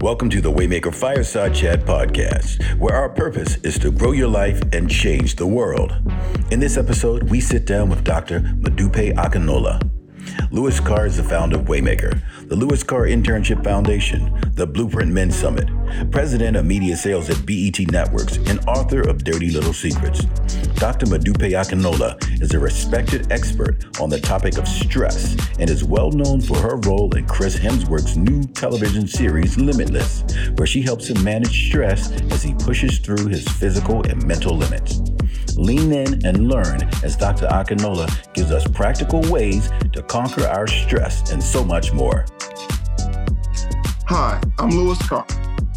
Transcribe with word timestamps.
Welcome 0.00 0.30
to 0.30 0.40
the 0.40 0.50
Waymaker 0.50 0.94
Fireside 0.94 1.54
Chat 1.54 1.80
podcast, 1.80 2.62
where 2.78 2.94
our 2.94 3.10
purpose 3.10 3.56
is 3.56 3.78
to 3.80 3.90
grow 3.90 4.12
your 4.12 4.28
life 4.28 4.58
and 4.72 4.90
change 4.90 5.36
the 5.36 5.46
world. 5.46 5.92
In 6.50 6.58
this 6.58 6.78
episode, 6.78 7.24
we 7.24 7.38
sit 7.38 7.66
down 7.66 7.90
with 7.90 8.02
Dr. 8.02 8.40
Modupe 8.40 9.14
Akinola. 9.16 9.78
Louis 10.50 10.80
Carr 10.80 11.04
is 11.04 11.18
the 11.18 11.22
founder 11.22 11.58
of 11.58 11.66
Waymaker, 11.66 12.18
the 12.50 12.56
Louis 12.56 12.82
Carr 12.82 13.02
Internship 13.06 13.62
Foundation, 13.62 14.36
the 14.54 14.66
Blueprint 14.66 15.12
Men 15.12 15.30
Summit, 15.30 15.68
president 16.10 16.56
of 16.56 16.66
media 16.66 16.96
sales 16.96 17.30
at 17.30 17.46
BET 17.46 17.78
Networks, 17.92 18.38
and 18.38 18.58
author 18.66 19.08
of 19.08 19.22
Dirty 19.22 19.52
Little 19.52 19.72
Secrets. 19.72 20.24
Dr. 20.74 21.06
Modupe 21.06 21.52
Akinola 21.52 22.42
is 22.42 22.52
a 22.52 22.58
respected 22.58 23.30
expert 23.30 24.00
on 24.00 24.10
the 24.10 24.18
topic 24.18 24.58
of 24.58 24.66
stress 24.66 25.36
and 25.60 25.70
is 25.70 25.84
well 25.84 26.10
known 26.10 26.40
for 26.40 26.58
her 26.58 26.76
role 26.78 27.14
in 27.14 27.24
Chris 27.24 27.56
Hemsworth's 27.56 28.16
new 28.16 28.42
television 28.42 29.06
series 29.06 29.56
Limitless, 29.56 30.24
where 30.56 30.66
she 30.66 30.82
helps 30.82 31.08
him 31.08 31.22
manage 31.22 31.68
stress 31.68 32.10
as 32.32 32.42
he 32.42 32.52
pushes 32.54 32.98
through 32.98 33.28
his 33.28 33.46
physical 33.46 34.02
and 34.08 34.26
mental 34.26 34.56
limits. 34.56 35.00
Lean 35.60 35.92
in 35.92 36.24
and 36.24 36.48
learn 36.48 36.80
as 37.04 37.16
Dr. 37.16 37.46
Akinola 37.48 38.08
gives 38.32 38.50
us 38.50 38.66
practical 38.68 39.20
ways 39.30 39.70
to 39.92 40.02
conquer 40.02 40.46
our 40.46 40.66
stress 40.66 41.30
and 41.32 41.42
so 41.42 41.62
much 41.62 41.92
more. 41.92 42.24
Hi, 44.08 44.40
I'm 44.58 44.70
Louis 44.70 44.98
Carr, 45.06 45.26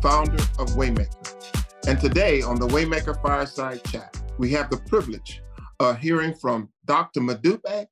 founder 0.01 0.41
of 0.57 0.69
Waymaker. 0.77 1.67
And 1.85 1.99
today 1.99 2.41
on 2.41 2.61
the 2.61 2.67
Waymaker 2.67 3.21
Fireside 3.21 3.83
Chat, 3.83 4.23
we 4.37 4.51
have 4.51 4.69
the 4.69 4.77
privilege 4.87 5.41
of 5.81 5.99
hearing 5.99 6.33
from 6.33 6.69
Dr. 6.85 7.19
Modupe 7.19 7.87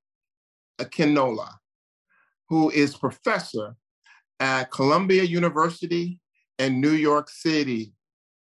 Akinola, 0.80 1.55
who 2.48 2.70
is 2.70 2.95
professor 2.95 3.76
at 4.39 4.72
Columbia 4.72 5.23
University 5.23 6.22
in 6.58 6.80
New 6.80 6.94
York 6.94 7.30
City. 7.30 7.94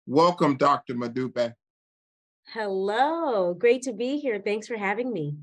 Welcome, 0.04 0.56
Dr. 0.56 0.94
Modupe. 0.94 1.54
Hello, 2.48 3.54
great 3.54 3.82
to 3.82 3.92
be 3.92 4.18
here. 4.18 4.40
Thanks 4.40 4.68
for 4.68 4.76
having 4.76 5.12
me. 5.12 5.34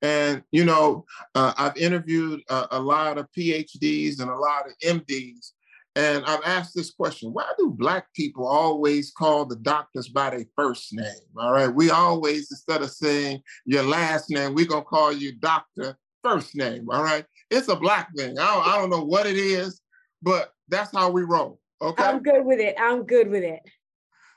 And, 0.00 0.42
you 0.50 0.64
know, 0.64 1.04
uh, 1.34 1.52
I've 1.56 1.76
interviewed 1.76 2.40
a, 2.48 2.66
a 2.72 2.80
lot 2.80 3.18
of 3.18 3.28
PhDs 3.36 4.18
and 4.18 4.30
a 4.30 4.36
lot 4.36 4.66
of 4.66 4.72
MDs, 4.82 5.52
and 5.94 6.24
I've 6.24 6.42
asked 6.44 6.74
this 6.74 6.90
question 6.90 7.32
why 7.32 7.52
do 7.58 7.70
Black 7.70 8.06
people 8.14 8.46
always 8.46 9.12
call 9.12 9.44
the 9.44 9.56
doctors 9.56 10.08
by 10.08 10.30
their 10.30 10.46
first 10.56 10.92
name? 10.92 11.12
All 11.36 11.52
right. 11.52 11.72
We 11.72 11.90
always, 11.90 12.50
instead 12.50 12.82
of 12.82 12.90
saying 12.90 13.42
your 13.66 13.82
last 13.82 14.30
name, 14.30 14.54
we're 14.54 14.66
going 14.66 14.82
to 14.82 14.88
call 14.88 15.12
you 15.12 15.36
doctor 15.38 15.98
first 16.24 16.56
name. 16.56 16.88
All 16.90 17.02
right. 17.02 17.26
It's 17.50 17.68
a 17.68 17.76
Black 17.76 18.08
thing. 18.16 18.38
I 18.38 18.46
don't, 18.46 18.66
I 18.66 18.78
don't 18.78 18.90
know 18.90 19.04
what 19.04 19.26
it 19.26 19.36
is, 19.36 19.82
but 20.22 20.52
that's 20.68 20.96
how 20.96 21.10
we 21.10 21.22
roll. 21.22 21.60
Okay. 21.82 22.02
I'm 22.02 22.22
good 22.22 22.44
with 22.44 22.58
it. 22.58 22.74
I'm 22.80 23.04
good 23.04 23.28
with 23.28 23.42
it. 23.44 23.60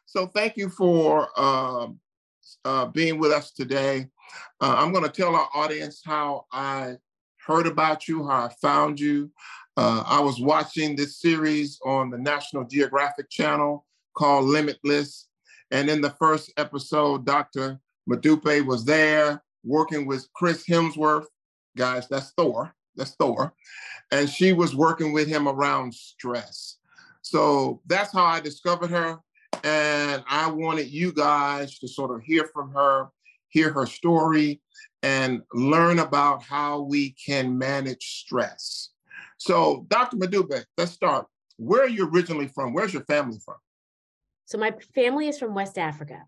So 0.05 0.27
thank 0.27 0.57
you 0.57 0.69
for 0.69 1.27
um, 1.39 1.99
uh, 2.63 2.85
being 2.87 3.19
with 3.19 3.31
us 3.31 3.51
today. 3.51 4.07
Uh, 4.61 4.75
I'm 4.77 4.91
going 4.91 5.03
to 5.03 5.09
tell 5.09 5.35
our 5.35 5.49
audience 5.53 6.01
how 6.03 6.45
I 6.51 6.97
heard 7.45 7.67
about 7.67 8.07
you, 8.07 8.27
how 8.27 8.45
I 8.45 8.53
found 8.61 8.99
you. 8.99 9.31
Uh, 9.77 10.03
I 10.05 10.19
was 10.21 10.39
watching 10.39 10.95
this 10.95 11.19
series 11.19 11.79
on 11.85 12.09
the 12.09 12.17
National 12.17 12.63
Geographic 12.65 13.29
Channel 13.29 13.85
called 14.15 14.45
Limitless. 14.45 15.27
And 15.71 15.89
in 15.89 16.01
the 16.01 16.11
first 16.11 16.53
episode, 16.57 17.25
Dr. 17.25 17.79
Modupe 18.09 18.65
was 18.65 18.85
there 18.85 19.43
working 19.63 20.05
with 20.05 20.31
Chris 20.33 20.65
Hemsworth. 20.65 21.25
Guys, 21.75 22.07
that's 22.07 22.31
Thor. 22.31 22.73
That's 22.95 23.15
Thor. 23.15 23.53
And 24.11 24.29
she 24.29 24.53
was 24.53 24.75
working 24.75 25.11
with 25.11 25.27
him 25.27 25.47
around 25.47 25.93
stress. 25.93 26.77
So 27.21 27.81
that's 27.87 28.13
how 28.13 28.23
I 28.23 28.39
discovered 28.39 28.91
her. 28.91 29.19
And 29.63 30.23
I 30.27 30.49
wanted 30.49 30.87
you 30.87 31.11
guys 31.11 31.79
to 31.79 31.87
sort 31.87 32.15
of 32.15 32.23
hear 32.23 32.49
from 32.53 32.71
her, 32.73 33.09
hear 33.49 33.71
her 33.71 33.85
story, 33.85 34.61
and 35.03 35.41
learn 35.53 35.99
about 35.99 36.43
how 36.43 36.81
we 36.81 37.11
can 37.11 37.57
manage 37.57 38.21
stress. 38.21 38.89
So, 39.37 39.85
Dr. 39.89 40.17
Modupe, 40.17 40.63
let's 40.77 40.91
start. 40.91 41.27
Where 41.57 41.83
are 41.83 41.89
you 41.89 42.09
originally 42.09 42.47
from? 42.47 42.73
Where's 42.73 42.93
your 42.93 43.03
family 43.03 43.37
from? 43.43 43.55
So, 44.45 44.57
my 44.57 44.73
family 44.93 45.27
is 45.27 45.37
from 45.37 45.53
West 45.53 45.77
Africa. 45.77 46.23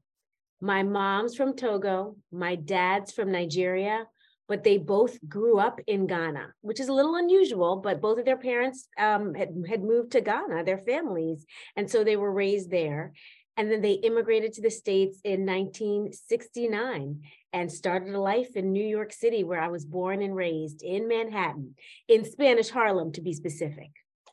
My 0.61 0.83
mom's 0.83 1.35
from 1.35 1.55
Togo, 1.55 2.15
my 2.31 2.55
dad's 2.55 3.11
from 3.11 3.31
Nigeria, 3.31 4.07
but 4.47 4.63
they 4.63 4.77
both 4.77 5.17
grew 5.27 5.59
up 5.59 5.79
in 5.87 6.07
Ghana, 6.07 6.53
which 6.61 6.79
is 6.79 6.87
a 6.87 6.93
little 6.93 7.15
unusual, 7.15 7.77
but 7.77 8.01
both 8.01 8.17
of 8.17 8.25
their 8.25 8.37
parents 8.37 8.87
um, 8.97 9.33
had, 9.33 9.49
had 9.67 9.83
moved 9.83 10.13
to 10.13 10.21
Ghana, 10.21 10.63
their 10.63 10.77
families. 10.77 11.45
And 11.75 11.89
so 11.89 12.03
they 12.03 12.15
were 12.15 12.31
raised 12.31 12.71
there. 12.71 13.13
And 13.57 13.71
then 13.71 13.81
they 13.81 13.93
immigrated 13.93 14.53
to 14.53 14.61
the 14.61 14.69
States 14.69 15.19
in 15.23 15.45
1969 15.45 17.21
and 17.53 17.71
started 17.71 18.13
a 18.13 18.21
life 18.21 18.55
in 18.55 18.71
New 18.71 18.85
York 18.85 19.11
City, 19.11 19.43
where 19.43 19.59
I 19.59 19.67
was 19.67 19.83
born 19.83 20.21
and 20.21 20.35
raised 20.35 20.83
in 20.83 21.07
Manhattan, 21.07 21.75
in 22.07 22.23
Spanish 22.23 22.69
Harlem, 22.69 23.11
to 23.13 23.21
be 23.21 23.33
specific. 23.33 23.89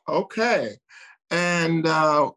Okay. 0.07 0.73
And 1.31 1.87
uh, 1.87 2.31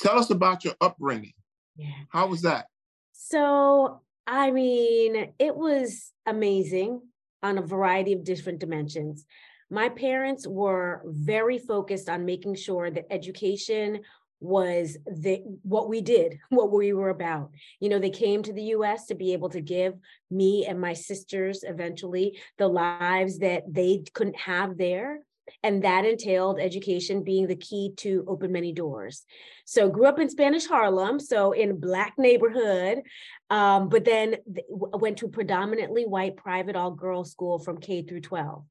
tell 0.00 0.18
us 0.18 0.30
about 0.30 0.64
your 0.64 0.74
upbringing. 0.80 1.32
Yeah. 1.76 1.92
How 2.10 2.26
was 2.26 2.42
that? 2.42 2.66
So 3.12 4.02
I 4.26 4.50
mean, 4.50 5.32
it 5.38 5.56
was 5.56 6.12
amazing 6.26 7.00
on 7.42 7.58
a 7.58 7.62
variety 7.62 8.12
of 8.12 8.24
different 8.24 8.58
dimensions. 8.58 9.24
My 9.70 9.88
parents 9.88 10.46
were 10.46 11.02
very 11.04 11.58
focused 11.58 12.08
on 12.08 12.24
making 12.24 12.56
sure 12.56 12.90
that 12.90 13.06
education 13.10 14.00
was 14.40 14.98
the 15.06 15.42
what 15.62 15.88
we 15.88 16.00
did, 16.00 16.38
what 16.50 16.72
we 16.72 16.92
were 16.92 17.10
about. 17.10 17.50
You 17.80 17.88
know, 17.88 17.98
they 17.98 18.10
came 18.10 18.42
to 18.42 18.52
the 18.52 18.64
US 18.64 19.06
to 19.06 19.14
be 19.14 19.32
able 19.32 19.48
to 19.50 19.60
give 19.60 19.94
me 20.30 20.66
and 20.66 20.80
my 20.80 20.92
sisters 20.92 21.62
eventually 21.62 22.38
the 22.58 22.68
lives 22.68 23.38
that 23.38 23.62
they 23.68 24.04
couldn't 24.12 24.38
have 24.38 24.76
there. 24.76 25.20
And 25.62 25.84
that 25.84 26.04
entailed 26.04 26.60
education 26.60 27.22
being 27.22 27.46
the 27.46 27.56
key 27.56 27.92
to 27.98 28.24
open 28.28 28.52
many 28.52 28.72
doors. 28.72 29.24
So 29.64 29.88
grew 29.88 30.06
up 30.06 30.18
in 30.18 30.28
Spanish 30.28 30.66
Harlem, 30.66 31.18
so 31.18 31.52
in 31.52 31.80
black 31.80 32.14
neighborhood, 32.18 33.02
um, 33.50 33.88
but 33.88 34.04
then 34.04 34.36
went 34.68 35.18
to 35.18 35.28
predominantly 35.28 36.04
white 36.04 36.36
private 36.36 36.76
all 36.76 36.90
girls 36.90 37.30
school 37.30 37.58
from 37.58 37.78
K 37.78 38.02
through 38.02 38.22
12. 38.22 38.64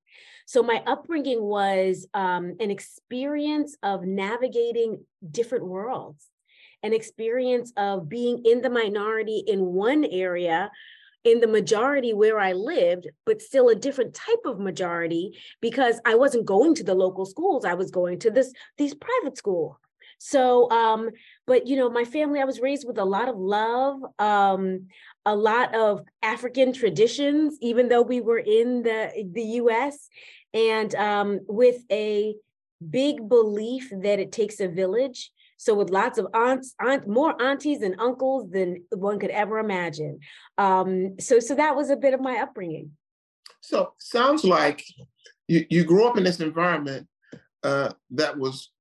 So 0.45 0.61
my 0.61 0.83
upbringing 0.85 1.41
was 1.41 2.07
um, 2.13 2.55
an 2.59 2.69
experience 2.69 3.75
of 3.81 4.03
navigating 4.03 5.03
different 5.29 5.65
worlds, 5.65 6.27
an 6.83 6.93
experience 6.93 7.73
of 7.77 8.07
being 8.07 8.43
in 8.45 8.61
the 8.61 8.69
minority 8.69 9.43
in 9.47 9.65
one 9.65 10.05
area 10.05 10.69
in 11.25 11.39
the 11.39 11.47
majority 11.47 12.13
where 12.13 12.39
I 12.39 12.53
lived, 12.53 13.07
but 13.25 13.41
still 13.41 13.69
a 13.69 13.75
different 13.75 14.13
type 14.13 14.45
of 14.45 14.59
majority 14.59 15.37
because 15.59 15.99
I 16.05 16.15
wasn't 16.15 16.45
going 16.45 16.75
to 16.75 16.83
the 16.83 16.93
local 16.93 17.25
schools. 17.25 17.65
I 17.65 17.73
was 17.73 17.91
going 17.91 18.19
to 18.19 18.31
this 18.31 18.53
these 18.77 18.93
private 18.93 19.37
school. 19.37 19.79
So, 20.17 20.69
um, 20.71 21.09
but 21.45 21.67
you 21.67 21.75
know, 21.75 21.89
my 21.89 22.05
family, 22.05 22.39
I 22.39 22.45
was 22.45 22.61
raised 22.61 22.87
with 22.87 22.99
a 22.99 23.03
lot 23.03 23.27
of 23.27 23.37
love, 23.37 23.99
um, 24.19 24.87
a 25.25 25.35
lot 25.35 25.75
of 25.75 26.01
African 26.21 26.71
traditions, 26.71 27.57
even 27.59 27.89
though 27.89 28.03
we 28.03 28.21
were 28.21 28.39
in 28.39 28.83
the 28.83 29.27
the 29.33 29.43
U.S. 29.59 30.07
and 30.53 30.93
um, 30.95 31.39
with 31.47 31.83
a 31.91 32.35
big 32.87 33.27
belief 33.27 33.91
that 33.91 34.19
it 34.19 34.31
takes 34.31 34.59
a 34.59 34.67
village 34.67 35.31
so 35.57 35.73
with 35.73 35.89
lots 35.89 36.17
of 36.17 36.27
aunts, 36.33 36.75
aunt, 36.79 37.07
more 37.07 37.41
aunties 37.41 37.81
and 37.81 37.95
uncles 37.99 38.49
than 38.51 38.83
one 38.91 39.19
could 39.19 39.29
ever 39.29 39.59
imagine. 39.59 40.19
Um, 40.57 41.15
so, 41.19 41.39
so 41.39 41.55
that 41.55 41.75
was 41.75 41.89
a 41.89 41.95
bit 41.95 42.13
of 42.13 42.21
my 42.21 42.37
upbringing. 42.37 42.91
So 43.61 43.93
sounds 43.97 44.43
like 44.43 44.83
you, 45.47 45.65
you 45.69 45.83
grew 45.83 46.07
up 46.07 46.17
in 46.17 46.23
this 46.23 46.39
environment 46.39 47.07
uh, 47.63 47.93
that 48.11 48.37
was 48.37 48.71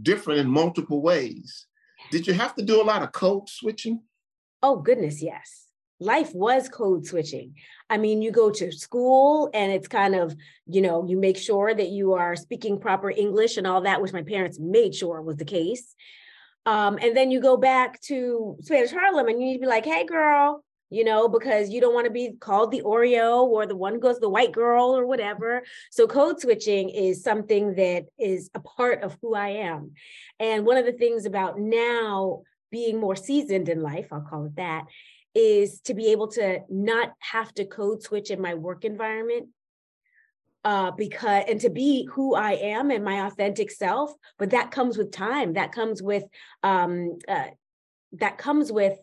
different 0.00 0.40
in 0.40 0.48
multiple 0.48 1.02
ways. 1.02 1.66
Did 2.10 2.26
you 2.26 2.34
have 2.34 2.54
to 2.56 2.62
do 2.64 2.80
a 2.80 2.84
lot 2.84 3.02
of 3.02 3.12
code 3.12 3.48
switching? 3.48 4.02
Oh 4.62 4.76
goodness, 4.76 5.22
yes. 5.22 5.66
Life 6.00 6.34
was 6.34 6.68
code 6.68 7.06
switching. 7.06 7.54
I 7.88 7.98
mean, 7.98 8.22
you 8.22 8.32
go 8.32 8.50
to 8.50 8.72
school 8.72 9.48
and 9.54 9.70
it's 9.70 9.86
kind 9.86 10.16
of, 10.16 10.34
you 10.66 10.80
know, 10.80 11.06
you 11.06 11.16
make 11.16 11.36
sure 11.36 11.72
that 11.72 11.90
you 11.90 12.14
are 12.14 12.34
speaking 12.34 12.80
proper 12.80 13.10
English 13.10 13.56
and 13.56 13.66
all 13.66 13.82
that, 13.82 14.02
which 14.02 14.12
my 14.12 14.22
parents 14.22 14.58
made 14.58 14.94
sure 14.94 15.22
was 15.22 15.36
the 15.36 15.44
case. 15.44 15.94
Um, 16.64 16.98
and 17.02 17.16
then 17.16 17.30
you 17.30 17.40
go 17.40 17.56
back 17.56 18.00
to 18.02 18.56
Spanish 18.60 18.90
Harlem 18.90 19.28
and 19.28 19.40
you 19.40 19.46
need 19.46 19.54
to 19.54 19.60
be 19.60 19.66
like, 19.66 19.84
hey, 19.84 20.04
girl, 20.04 20.64
you 20.90 21.04
know, 21.04 21.28
because 21.28 21.70
you 21.70 21.80
don't 21.80 21.94
want 21.94 22.04
to 22.04 22.12
be 22.12 22.34
called 22.38 22.70
the 22.70 22.82
Oreo 22.82 23.44
or 23.44 23.66
the 23.66 23.74
one 23.74 23.94
who 23.94 24.00
goes 24.00 24.20
the 24.20 24.28
white 24.28 24.52
girl 24.52 24.96
or 24.96 25.06
whatever. 25.06 25.62
So 25.90 26.06
code 26.06 26.40
switching 26.40 26.90
is 26.90 27.22
something 27.22 27.74
that 27.76 28.04
is 28.18 28.50
a 28.54 28.60
part 28.60 29.02
of 29.02 29.16
who 29.22 29.34
I 29.34 29.48
am. 29.48 29.92
And 30.38 30.66
one 30.66 30.76
of 30.76 30.84
the 30.84 30.92
things 30.92 31.24
about 31.24 31.58
now 31.58 32.42
being 32.70 33.00
more 33.00 33.16
seasoned 33.16 33.68
in 33.68 33.80
life, 33.80 34.08
I'll 34.12 34.20
call 34.20 34.44
it 34.44 34.56
that, 34.56 34.84
is 35.34 35.80
to 35.82 35.94
be 35.94 36.12
able 36.12 36.28
to 36.28 36.60
not 36.68 37.12
have 37.20 37.52
to 37.54 37.64
code 37.64 38.02
switch 38.02 38.30
in 38.30 38.40
my 38.40 38.54
work 38.54 38.84
environment 38.84 39.48
uh, 40.64 40.90
because 40.92 41.44
and 41.48 41.60
to 41.60 41.70
be 41.70 42.08
who 42.12 42.34
I 42.34 42.52
am 42.52 42.90
and 42.90 43.04
my 43.04 43.26
authentic 43.26 43.70
self. 43.70 44.12
But 44.38 44.50
that 44.50 44.70
comes 44.70 44.96
with 44.96 45.10
time. 45.10 45.54
That 45.54 45.72
comes 45.72 46.02
with 46.02 46.24
um, 46.62 47.18
uh, 47.28 47.48
that 48.12 48.38
comes 48.38 48.70
with 48.70 48.98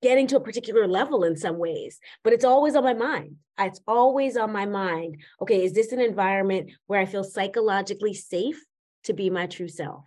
getting 0.00 0.26
to 0.28 0.36
a 0.36 0.40
particular 0.40 0.86
level 0.86 1.24
in 1.24 1.36
some 1.36 1.58
ways. 1.58 1.98
But 2.24 2.32
it's 2.32 2.44
always 2.44 2.76
on 2.76 2.84
my 2.84 2.94
mind. 2.94 3.36
It's 3.58 3.80
always 3.86 4.36
on 4.36 4.52
my 4.52 4.64
mind. 4.64 5.18
Okay, 5.42 5.64
is 5.64 5.72
this 5.72 5.92
an 5.92 6.00
environment 6.00 6.70
where 6.86 7.00
I 7.00 7.06
feel 7.06 7.24
psychologically 7.24 8.14
safe 8.14 8.64
to 9.04 9.12
be 9.12 9.30
my 9.30 9.46
true 9.46 9.68
self? 9.68 10.04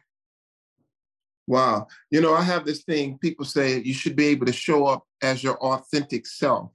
Wow. 1.48 1.88
You 2.10 2.22
know, 2.22 2.34
I 2.34 2.44
have 2.44 2.66
this 2.66 2.84
thing, 2.84 3.18
people 3.18 3.46
say 3.46 3.80
you 3.80 3.94
should 3.94 4.16
be 4.16 4.28
able 4.28 4.46
to 4.46 4.54
show 4.54 4.86
up 4.86 5.06
as 5.22 5.44
your 5.44 5.58
authentic 5.58 6.26
self. 6.26 6.72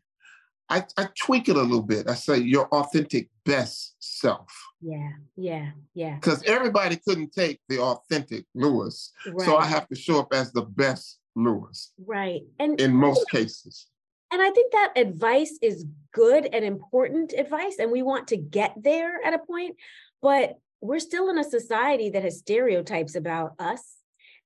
I, 0.69 0.85
I 0.99 1.09
tweak 1.19 1.49
it 1.49 1.57
a 1.57 1.63
little 1.63 1.83
bit. 1.83 2.09
I 2.09 2.15
say 2.15 2.39
your 2.39 2.69
authentic 2.69 3.31
best 3.45 3.96
self. 4.17 4.53
Yeah, 4.81 5.11
yeah, 5.37 5.71
yeah. 5.95 6.15
Because 6.17 6.43
everybody 6.45 6.97
couldn't 6.97 7.33
take 7.33 7.61
the 7.69 7.79
authentic 7.81 8.47
Louis. 8.55 9.13
Right. 9.27 9.47
So 9.47 9.57
I 9.57 9.67
have 9.67 9.89
to 9.89 9.95
show 9.95 10.19
up 10.19 10.33
as 10.33 10.53
the 10.53 10.63
best 10.63 11.19
Louis. 11.35 11.93
Right. 12.05 12.43
And 12.59 12.81
in 12.81 12.95
most 12.95 13.29
cases. 13.31 13.87
And 14.33 14.43
I 14.43 14.51
think 14.51 14.73
that 14.73 14.93
advice 14.97 15.59
is 15.63 15.87
good 16.13 16.49
and 16.53 16.65
important 16.65 17.33
advice. 17.37 17.77
And 17.79 17.93
we 17.93 18.03
want 18.03 18.29
to 18.29 18.37
get 18.37 18.75
there 18.77 19.21
at 19.25 19.35
a 19.35 19.39
point, 19.39 19.77
but 20.21 20.59
we're 20.81 20.99
still 20.99 21.31
in 21.31 21.39
a 21.39 21.45
society 21.45 22.11
that 22.11 22.25
has 22.25 22.39
stereotypes 22.39 23.15
about 23.15 23.53
us 23.59 23.97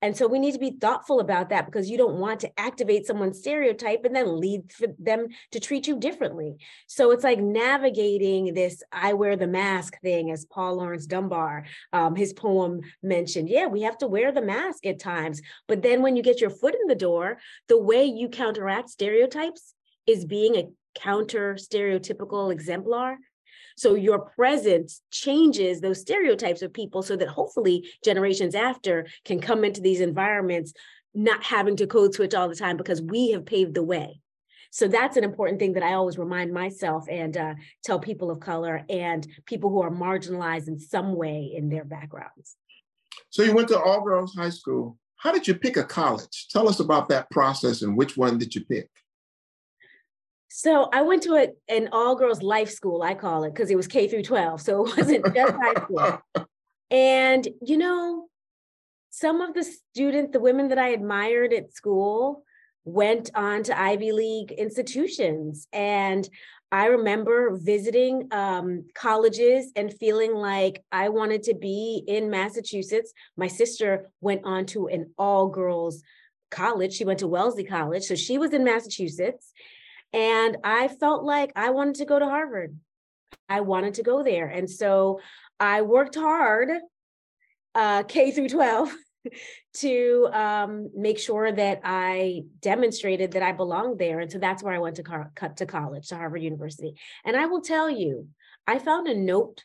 and 0.02 0.17
so 0.17 0.26
we 0.26 0.38
need 0.38 0.52
to 0.52 0.58
be 0.58 0.70
thoughtful 0.70 1.20
about 1.20 1.50
that 1.50 1.67
because 1.67 1.91
you 1.91 1.99
don't 1.99 2.17
want 2.17 2.41
to 2.41 2.61
activate 2.61 3.06
someone's 3.06 3.38
stereotype 3.38 4.05
and 4.05 4.17
then 4.17 4.41
lead 4.41 4.73
for 4.73 4.87
them 4.99 5.29
to 5.52 5.61
treat 5.61 5.87
you 5.87 5.99
differently. 5.99 6.56
So 6.87 7.11
it's 7.11 7.25
like 7.25 7.38
navigating 7.38 8.55
this 8.55 8.82
I 8.91 9.12
wear 9.12 9.37
the 9.37 9.47
mask 9.47 10.00
thing, 10.00 10.31
as 10.31 10.47
Paul 10.47 10.76
Laurence 10.76 11.06
Dunbar, 11.06 11.64
um, 11.93 12.17
his 12.17 12.32
poem 12.32 12.81
mentioned. 13.02 13.49
Yeah, 13.49 13.67
we 13.67 13.82
have 13.82 13.99
to 13.99 14.08
wear 14.08 14.32
the 14.32 14.43
mask 14.43 14.87
at 14.87 14.99
times. 14.99 15.43
But 15.69 15.82
then 15.82 16.00
when 16.02 16.17
you 16.17 16.23
get 16.23 16.41
your 16.41 16.50
foot 16.50 16.75
in 16.75 16.87
the 16.87 16.94
door, 16.94 17.38
the 17.69 17.79
way 17.79 18.05
you 18.05 18.29
counteract 18.29 18.88
stereotypes 18.88 19.75
is 20.06 20.25
being 20.25 20.56
a 20.56 20.69
counter 20.94 21.55
stereotypical 21.55 22.52
exemplar 22.52 23.19
so 23.80 23.94
your 23.94 24.18
presence 24.18 25.00
changes 25.10 25.80
those 25.80 26.02
stereotypes 26.02 26.60
of 26.60 26.70
people 26.70 27.02
so 27.02 27.16
that 27.16 27.28
hopefully 27.28 27.88
generations 28.04 28.54
after 28.54 29.06
can 29.24 29.40
come 29.40 29.64
into 29.64 29.80
these 29.80 30.02
environments 30.02 30.74
not 31.14 31.42
having 31.42 31.76
to 31.76 31.86
code 31.86 32.12
switch 32.12 32.34
all 32.34 32.46
the 32.46 32.54
time 32.54 32.76
because 32.76 33.00
we 33.00 33.30
have 33.30 33.46
paved 33.46 33.72
the 33.72 33.82
way. 33.82 34.20
So 34.70 34.86
that's 34.86 35.16
an 35.16 35.24
important 35.24 35.60
thing 35.60 35.72
that 35.72 35.82
I 35.82 35.94
always 35.94 36.18
remind 36.18 36.52
myself 36.52 37.06
and 37.08 37.34
uh, 37.34 37.54
tell 37.82 37.98
people 37.98 38.30
of 38.30 38.38
color 38.38 38.84
and 38.90 39.26
people 39.46 39.70
who 39.70 39.80
are 39.80 39.90
marginalized 39.90 40.68
in 40.68 40.78
some 40.78 41.14
way 41.14 41.50
in 41.56 41.70
their 41.70 41.86
backgrounds. 41.86 42.56
So 43.30 43.42
you 43.42 43.54
went 43.54 43.68
to 43.68 43.80
all 43.80 44.04
girls 44.04 44.34
high 44.34 44.50
school. 44.50 44.98
How 45.16 45.32
did 45.32 45.48
you 45.48 45.54
pick 45.54 45.78
a 45.78 45.84
college? 45.84 46.48
Tell 46.50 46.68
us 46.68 46.80
about 46.80 47.08
that 47.08 47.30
process 47.30 47.80
and 47.80 47.96
which 47.96 48.14
one 48.14 48.36
did 48.36 48.54
you 48.54 48.62
pick? 48.62 48.90
So 50.52 50.88
I 50.93 51.02
went 51.02 51.23
to 51.23 51.35
a, 51.37 51.49
an 51.73 51.91
all 51.93 52.17
girls 52.17 52.43
life 52.43 52.70
school, 52.70 53.02
I 53.02 53.14
call 53.14 53.44
it, 53.44 53.55
because 53.55 53.70
it 53.70 53.76
was 53.76 53.87
K 53.87 54.08
through 54.08 54.25
12. 54.25 54.61
So 54.61 54.85
it 54.85 54.97
wasn't 54.97 55.25
just 55.35 55.55
high 55.55 55.82
school. 55.85 56.47
And, 56.91 57.49
you 57.62 57.79
know, 57.79 58.26
some 59.11 59.41
of 59.41 59.55
the 59.55 59.62
students, 59.62 60.32
the 60.32 60.41
women 60.41 60.69
that 60.69 60.79
I 60.79 60.88
admired 60.88 61.52
at 61.52 61.73
school, 61.73 62.43
went 62.85 63.31
on 63.37 63.62
to 63.64 63.81
Ivy 63.81 64.11
League 64.11 64.50
institutions. 64.50 65.69
And 65.73 66.29
I 66.73 66.87
remember 66.87 67.56
visiting 67.56 68.26
um, 68.32 68.87
colleges 68.94 69.70
and 69.76 69.94
feeling 69.94 70.35
like 70.35 70.82
I 70.91 71.11
wanted 71.11 71.44
to 71.44 71.55
be 71.55 72.02
in 72.08 72.29
Massachusetts. 72.29 73.12
My 73.37 73.47
sister 73.47 74.11
went 74.20 74.43
on 74.44 74.67
to 74.67 74.88
an 74.88 75.12
all 75.17 75.49
girls 75.49 76.02
college. 76.50 76.93
She 76.94 77.05
went 77.05 77.20
to 77.20 77.29
Wellesley 77.29 77.64
College. 77.64 78.02
So 78.02 78.14
she 78.14 78.38
was 78.38 78.52
in 78.52 78.64
Massachusetts. 78.64 79.50
And 80.12 80.56
I 80.64 80.88
felt 80.88 81.24
like 81.24 81.52
I 81.56 81.70
wanted 81.70 81.96
to 81.96 82.04
go 82.04 82.18
to 82.18 82.24
Harvard. 82.26 82.76
I 83.48 83.60
wanted 83.60 83.94
to 83.94 84.02
go 84.02 84.22
there. 84.22 84.46
And 84.46 84.68
so 84.68 85.20
I 85.58 85.82
worked 85.82 86.14
hard, 86.14 86.68
uh, 87.74 88.02
K 88.04 88.30
through 88.32 88.48
12, 88.48 88.92
to 89.74 90.28
um, 90.32 90.90
make 90.96 91.18
sure 91.18 91.52
that 91.52 91.80
I 91.84 92.42
demonstrated 92.60 93.32
that 93.32 93.42
I 93.42 93.52
belonged 93.52 93.98
there. 93.98 94.20
And 94.20 94.30
so 94.30 94.38
that's 94.38 94.62
where 94.62 94.74
I 94.74 94.78
went 94.78 94.96
to, 94.96 95.02
car- 95.02 95.32
to 95.56 95.66
college, 95.66 96.08
to 96.08 96.16
Harvard 96.16 96.42
University. 96.42 96.94
And 97.24 97.36
I 97.36 97.46
will 97.46 97.60
tell 97.60 97.90
you, 97.90 98.28
I 98.66 98.78
found 98.78 99.06
a 99.06 99.14
note 99.14 99.64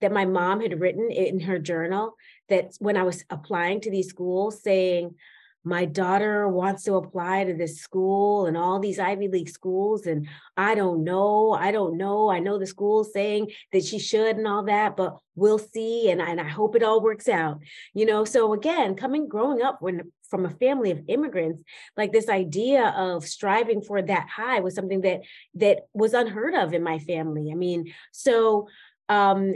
that 0.00 0.12
my 0.12 0.24
mom 0.24 0.60
had 0.60 0.80
written 0.80 1.10
in 1.10 1.40
her 1.40 1.58
journal 1.58 2.14
that 2.48 2.74
when 2.78 2.96
I 2.96 3.02
was 3.02 3.24
applying 3.30 3.80
to 3.82 3.90
these 3.90 4.08
schools 4.08 4.62
saying, 4.62 5.14
my 5.62 5.84
daughter 5.84 6.48
wants 6.48 6.84
to 6.84 6.94
apply 6.94 7.44
to 7.44 7.54
this 7.54 7.80
school 7.80 8.46
and 8.46 8.56
all 8.56 8.78
these 8.78 8.98
Ivy 8.98 9.28
League 9.28 9.50
schools. 9.50 10.06
And 10.06 10.26
I 10.56 10.74
don't 10.74 11.04
know. 11.04 11.52
I 11.52 11.70
don't 11.70 11.98
know. 11.98 12.30
I 12.30 12.38
know 12.38 12.58
the 12.58 12.66
school's 12.66 13.12
saying 13.12 13.52
that 13.72 13.84
she 13.84 13.98
should 13.98 14.36
and 14.36 14.46
all 14.46 14.64
that, 14.64 14.96
but 14.96 15.18
we'll 15.34 15.58
see. 15.58 16.10
And, 16.10 16.20
and 16.20 16.40
I 16.40 16.48
hope 16.48 16.76
it 16.76 16.82
all 16.82 17.02
works 17.02 17.28
out. 17.28 17.60
You 17.92 18.06
know, 18.06 18.24
so 18.24 18.54
again, 18.54 18.94
coming 18.94 19.28
growing 19.28 19.60
up 19.62 19.82
when 19.82 20.10
from 20.30 20.46
a 20.46 20.50
family 20.50 20.92
of 20.92 21.02
immigrants, 21.08 21.62
like 21.96 22.12
this 22.12 22.28
idea 22.28 22.94
of 22.96 23.26
striving 23.26 23.82
for 23.82 24.00
that 24.00 24.28
high 24.28 24.60
was 24.60 24.74
something 24.74 25.02
that 25.02 25.20
that 25.56 25.80
was 25.92 26.14
unheard 26.14 26.54
of 26.54 26.72
in 26.72 26.82
my 26.82 26.98
family. 27.00 27.50
I 27.52 27.54
mean, 27.54 27.92
so 28.12 28.68
um 29.08 29.54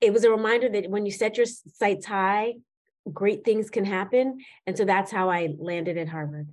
it 0.00 0.12
was 0.12 0.24
a 0.24 0.30
reminder 0.30 0.68
that 0.68 0.90
when 0.90 1.06
you 1.06 1.12
set 1.12 1.36
your 1.36 1.46
sights 1.46 2.06
high 2.06 2.54
great 3.12 3.44
things 3.44 3.70
can 3.70 3.84
happen. 3.84 4.38
And 4.66 4.76
so 4.76 4.84
that's 4.84 5.10
how 5.10 5.30
I 5.30 5.54
landed 5.58 5.98
at 5.98 6.08
Harvard. 6.08 6.48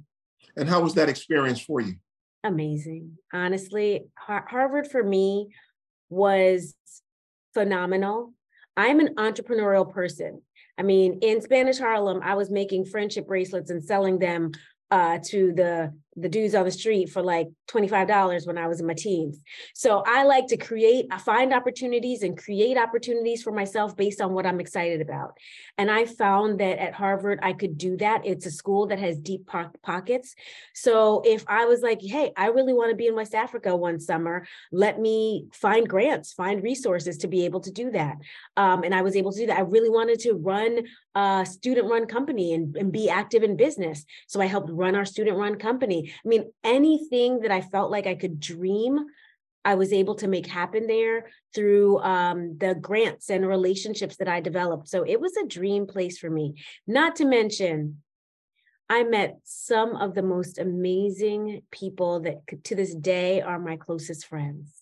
And 0.58 0.68
how 0.68 0.82
was 0.82 0.96
that 0.96 1.10
experience 1.10 1.62
for 1.62 1.82
you? 1.82 1.96
Amazing. 2.44 3.18
Honestly, 3.32 4.06
Har- 4.16 4.48
Harvard 4.50 4.88
for 4.88 5.04
me 5.04 5.50
was 6.10 6.76
phenomenal. 7.54 8.34
I'm 8.76 9.00
an 9.00 9.16
entrepreneurial 9.16 9.92
person. 9.92 10.42
I 10.78 10.84
mean, 10.84 11.20
in 11.22 11.42
Spanish 11.42 11.78
Harlem, 11.78 12.22
I 12.24 12.36
was 12.36 12.50
making 12.50 12.86
friendship 12.86 13.28
bracelets 13.28 13.70
and 13.70 13.84
selling 13.84 14.20
them 14.20 14.52
uh, 14.90 15.20
to 15.26 15.54
the 15.54 15.94
the 16.18 16.30
dudes 16.30 16.56
on 16.56 16.66
the 16.66 16.72
street 16.72 17.10
for 17.10 17.22
like 17.22 17.48
$25 17.70 18.46
when 18.46 18.58
I 18.58 18.68
was 18.68 18.82
in 18.82 18.88
my 18.88 18.94
teens. 18.94 19.42
So 19.74 20.04
I 20.06 20.24
like 20.24 20.48
to 20.48 20.58
create, 20.58 21.06
I 21.10 21.18
find 21.18 21.54
opportunities 21.54 22.22
and 22.22 22.38
create 22.38 22.78
opportunities 22.78 23.42
for 23.42 23.52
myself 23.52 23.96
based 23.96 24.20
on 24.20 24.34
what 24.34 24.46
I'm 24.46 24.60
excited 24.60 25.00
about. 25.00 25.38
And 25.78 25.90
I 25.90 26.06
found 26.06 26.60
that 26.60 26.80
at 26.80 26.94
Harvard, 26.94 27.40
I 27.42 27.54
could 27.54 27.78
do 27.78 27.96
that. 27.98 28.26
It's 28.26 28.46
a 28.46 28.52
school 28.52 28.88
that 28.88 29.00
has 29.00 29.18
deep 29.18 29.48
po- 29.48 29.72
pockets. 29.84 30.36
So 30.74 31.22
if 31.26 31.46
I 31.48 31.66
was 31.66 31.82
like, 31.82 32.02
hey, 32.02 32.32
I 32.36 32.48
really 32.48 32.74
want 32.74 32.90
to 32.92 32.96
be 32.96 33.08
in 33.08 33.16
West 33.16 33.34
Africa 33.34 33.76
one 33.76 34.00
summer, 34.00 34.46
let 34.72 35.00
me 35.00 35.48
find 35.54 35.88
grants, 35.88 36.34
find 36.34 36.62
resources 36.62 37.18
to 37.20 37.28
be 37.28 37.46
able 37.46 37.62
to 37.62 37.72
do 37.72 37.92
that. 37.92 38.18
Um, 38.58 38.84
and 38.84 38.94
I 38.94 39.02
was 39.02 39.16
able 39.16 39.32
to 39.32 39.40
do 39.40 39.48
that. 39.48 39.58
I 39.58 39.62
really 39.62 39.90
wanted 39.90 40.20
to 40.22 40.34
run 40.34 40.84
a 41.16 41.46
student 41.46 41.90
run 41.90 42.06
company 42.06 42.54
and, 42.54 42.76
and 42.78 42.92
be 42.92 43.10
active 43.10 43.44
in 43.44 43.58
business. 43.58 44.06
So 44.28 44.40
I 44.42 44.46
helped 44.46 44.72
run 44.72 44.96
our 44.96 45.06
student 45.06 45.38
run 45.38 45.56
company 45.56 46.12
I 46.24 46.28
mean, 46.28 46.52
anything 46.64 47.42
that 47.42 47.52
I 47.52 47.62
felt 47.62 47.92
like 47.92 48.08
I 48.08 48.16
could 48.16 48.40
dream, 48.40 49.06
I 49.64 49.76
was 49.76 49.94
able 49.94 50.16
to 50.16 50.28
make 50.28 50.48
happen 50.48 50.88
there 50.88 51.30
through 51.54 52.00
um, 52.00 52.58
the 52.58 52.76
grants 52.76 53.30
and 53.30 53.48
relationships 53.48 54.18
that 54.18 54.28
I 54.28 54.40
developed. 54.40 54.88
So 54.88 55.04
it 55.04 55.20
was 55.20 55.36
a 55.38 55.48
dream 55.48 55.86
place 55.86 56.18
for 56.18 56.30
me. 56.30 56.56
Not 56.88 57.16
to 57.18 57.26
mention, 57.26 58.02
I 58.90 59.04
met 59.04 59.40
some 59.44 59.96
of 59.96 60.16
the 60.16 60.24
most 60.24 60.58
amazing 60.60 61.62
people 61.72 62.22
that 62.22 62.42
to 62.66 62.76
this 62.76 62.94
day 62.94 63.42
are 63.42 63.60
my 63.60 63.78
closest 63.78 64.26
friends. 64.26 64.82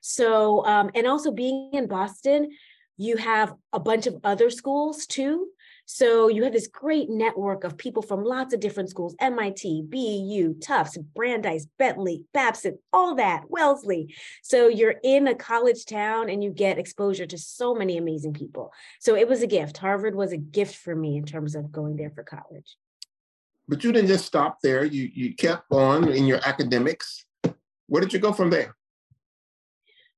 So, 0.00 0.64
um, 0.64 0.90
and 0.94 1.06
also 1.06 1.30
being 1.30 1.70
in 1.74 1.86
Boston, 1.86 2.50
you 2.96 3.16
have 3.16 3.54
a 3.72 3.80
bunch 3.80 4.06
of 4.06 4.16
other 4.24 4.50
schools 4.50 5.06
too. 5.06 5.48
So 5.92 6.28
you 6.28 6.44
have 6.44 6.52
this 6.52 6.68
great 6.68 7.10
network 7.10 7.64
of 7.64 7.76
people 7.76 8.00
from 8.00 8.22
lots 8.22 8.54
of 8.54 8.60
different 8.60 8.90
schools, 8.90 9.16
MIT, 9.20 9.86
BU, 9.88 10.54
Tufts, 10.60 10.96
Brandeis, 10.96 11.66
Bentley, 11.78 12.22
Babson, 12.32 12.78
all 12.92 13.16
that, 13.16 13.50
Wellesley. 13.50 14.14
So 14.40 14.68
you're 14.68 15.00
in 15.02 15.26
a 15.26 15.34
college 15.34 15.84
town 15.86 16.30
and 16.30 16.44
you 16.44 16.50
get 16.50 16.78
exposure 16.78 17.26
to 17.26 17.36
so 17.36 17.74
many 17.74 17.98
amazing 17.98 18.34
people. 18.34 18.72
So 19.00 19.16
it 19.16 19.26
was 19.26 19.42
a 19.42 19.48
gift. 19.48 19.78
Harvard 19.78 20.14
was 20.14 20.30
a 20.30 20.36
gift 20.36 20.76
for 20.76 20.94
me 20.94 21.16
in 21.16 21.24
terms 21.24 21.56
of 21.56 21.72
going 21.72 21.96
there 21.96 22.10
for 22.10 22.22
college. 22.22 22.76
But 23.66 23.82
you 23.82 23.90
didn't 23.90 24.08
just 24.08 24.26
stop 24.26 24.60
there. 24.62 24.84
You 24.84 25.10
you 25.12 25.34
kept 25.34 25.72
on 25.72 26.08
in 26.08 26.24
your 26.24 26.38
academics. 26.46 27.26
Where 27.88 28.00
did 28.00 28.12
you 28.12 28.20
go 28.20 28.32
from 28.32 28.50
there? 28.50 28.76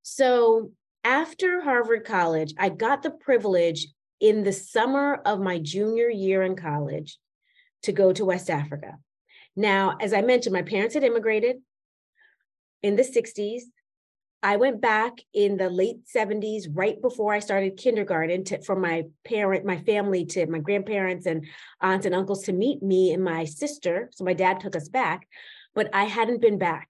So 0.03 0.73
after 1.03 1.63
Harvard 1.63 2.05
College, 2.05 2.53
I 2.59 2.69
got 2.69 3.03
the 3.03 3.11
privilege 3.11 3.89
in 4.23 4.45
the 4.45 4.53
summer 4.53 5.17
of 5.27 5.41
my 5.41 5.59
junior 5.59 6.09
year 6.09 6.45
in 6.45 6.55
college 6.55 7.19
to 7.83 7.91
go 7.93 8.13
to 8.13 8.25
West 8.25 8.49
Africa. 8.49 8.95
Now, 9.57 9.97
as 10.01 10.15
I 10.15 10.23
mentioned, 10.23 10.55
my 10.55 10.63
parents 10.63 10.95
had 10.95 11.03
immigrated 11.03 11.57
in 12.85 12.95
the 12.95 13.03
60s. 13.03 13.63
I 14.41 14.57
went 14.57 14.81
back 14.81 15.19
in 15.35 15.57
the 15.57 15.69
late 15.69 16.07
70s, 16.07 16.67
right 16.73 17.03
before 17.03 17.35
I 17.35 17.41
started 17.41 17.77
kindergarten, 17.77 18.45
to, 18.45 18.63
for 18.63 18.77
my 18.77 19.05
parent, 19.25 19.65
my 19.65 19.79
family, 19.79 20.25
to 20.27 20.47
my 20.47 20.61
grandparents 20.61 21.27
and 21.27 21.45
aunts 21.81 22.07
and 22.07 22.15
uncles 22.15 22.45
to 22.45 22.53
meet 22.53 22.81
me 22.81 23.13
and 23.13 23.23
my 23.23 23.45
sister. 23.45 24.09
So 24.13 24.25
my 24.25 24.35
dad 24.35 24.61
took 24.61 24.77
us 24.77 24.89
back, 24.89 25.27
but 25.75 25.91
I 25.93 26.05
hadn't 26.05 26.41
been 26.41 26.59
back 26.59 26.89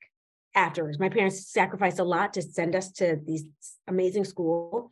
afterwards. 0.54 0.98
My 0.98 1.08
parents 1.08 1.46
sacrificed 1.46 1.98
a 1.98 2.04
lot 2.04 2.34
to 2.34 2.42
send 2.42 2.76
us 2.76 2.92
to 2.92 3.18
these 3.24 3.44
amazing 3.88 4.24
school. 4.24 4.90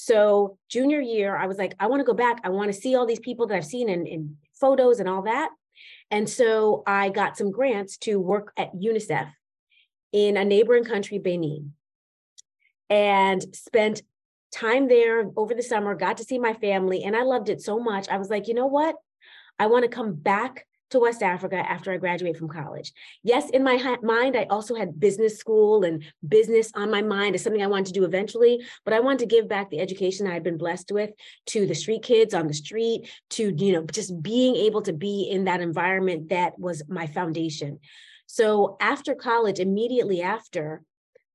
So 0.00 0.58
junior 0.68 1.00
year, 1.00 1.36
I 1.36 1.46
was 1.46 1.58
like, 1.58 1.74
I 1.80 1.86
want 1.88 2.00
to 2.00 2.04
go 2.04 2.14
back. 2.14 2.40
I 2.44 2.50
want 2.50 2.72
to 2.72 2.80
see 2.80 2.94
all 2.94 3.06
these 3.06 3.20
people 3.20 3.46
that 3.48 3.56
I've 3.56 3.64
seen 3.64 3.88
in, 3.88 4.06
in 4.06 4.36
photos 4.60 5.00
and 5.00 5.08
all 5.08 5.22
that. 5.22 5.50
And 6.10 6.28
so 6.28 6.82
I 6.86 7.08
got 7.08 7.36
some 7.36 7.50
grants 7.50 7.96
to 7.98 8.18
work 8.20 8.52
at 8.56 8.74
UNICEF 8.74 9.30
in 10.12 10.36
a 10.36 10.44
neighboring 10.44 10.84
country, 10.84 11.18
Benin 11.18 11.74
and 12.90 13.44
spent 13.54 14.02
time 14.52 14.88
there 14.88 15.30
over 15.36 15.54
the 15.54 15.62
summer, 15.62 15.94
got 15.94 16.16
to 16.18 16.24
see 16.24 16.38
my 16.38 16.54
family, 16.54 17.04
and 17.04 17.14
I 17.14 17.22
loved 17.22 17.48
it 17.48 17.60
so 17.60 17.78
much. 17.78 18.08
I 18.08 18.16
was 18.16 18.30
like, 18.30 18.48
you 18.48 18.54
know 18.54 18.66
what? 18.66 18.96
I 19.58 19.66
want 19.66 19.84
to 19.84 19.90
come 19.90 20.14
back 20.14 20.66
to 20.90 21.00
West 21.00 21.22
Africa 21.22 21.56
after 21.56 21.92
I 21.92 21.98
graduate 21.98 22.36
from 22.36 22.48
college. 22.48 22.92
Yes, 23.22 23.50
in 23.50 23.62
my 23.62 23.96
mind, 24.02 24.36
I 24.36 24.44
also 24.44 24.74
had 24.74 24.98
business 24.98 25.38
school 25.38 25.84
and 25.84 26.04
business 26.26 26.70
on 26.74 26.90
my 26.90 27.02
mind 27.02 27.34
as 27.34 27.42
something 27.42 27.62
I 27.62 27.66
wanted 27.66 27.86
to 27.86 28.00
do 28.00 28.04
eventually, 28.04 28.64
but 28.84 28.94
I 28.94 29.00
wanted 29.00 29.20
to 29.20 29.26
give 29.26 29.48
back 29.48 29.70
the 29.70 29.80
education 29.80 30.26
I 30.26 30.34
had 30.34 30.42
been 30.42 30.58
blessed 30.58 30.90
with 30.92 31.10
to 31.46 31.66
the 31.66 31.74
street 31.74 32.02
kids 32.02 32.34
on 32.34 32.46
the 32.46 32.54
street, 32.54 33.10
to, 33.30 33.54
you 33.56 33.72
know, 33.72 33.84
just 33.84 34.22
being 34.22 34.56
able 34.56 34.82
to 34.82 34.92
be 34.92 35.28
in 35.30 35.44
that 35.44 35.60
environment 35.60 36.30
that 36.30 36.58
was 36.58 36.82
my 36.88 37.06
foundation. 37.06 37.78
So 38.26 38.76
after 38.80 39.14
college, 39.14 39.58
immediately 39.58 40.22
after, 40.22 40.82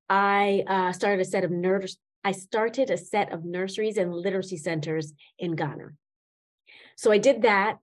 I 0.10 0.63
uh, 0.67 0.91
started 0.91 1.22
a 1.22 1.25
set 1.25 1.43
of 1.43 1.51
nurse. 1.51 1.98
I 2.24 2.31
started 2.31 2.89
a 2.89 2.98
set 2.98 3.33
of 3.33 3.43
nurseries 3.43 3.98
and 3.98 4.13
literacy 4.13 4.57
centers 4.57 5.13
in 5.39 5.55
Ghana. 5.55 5.89
So 6.95 7.12
I 7.12 7.17
did 7.17 7.41
that. 7.41 7.77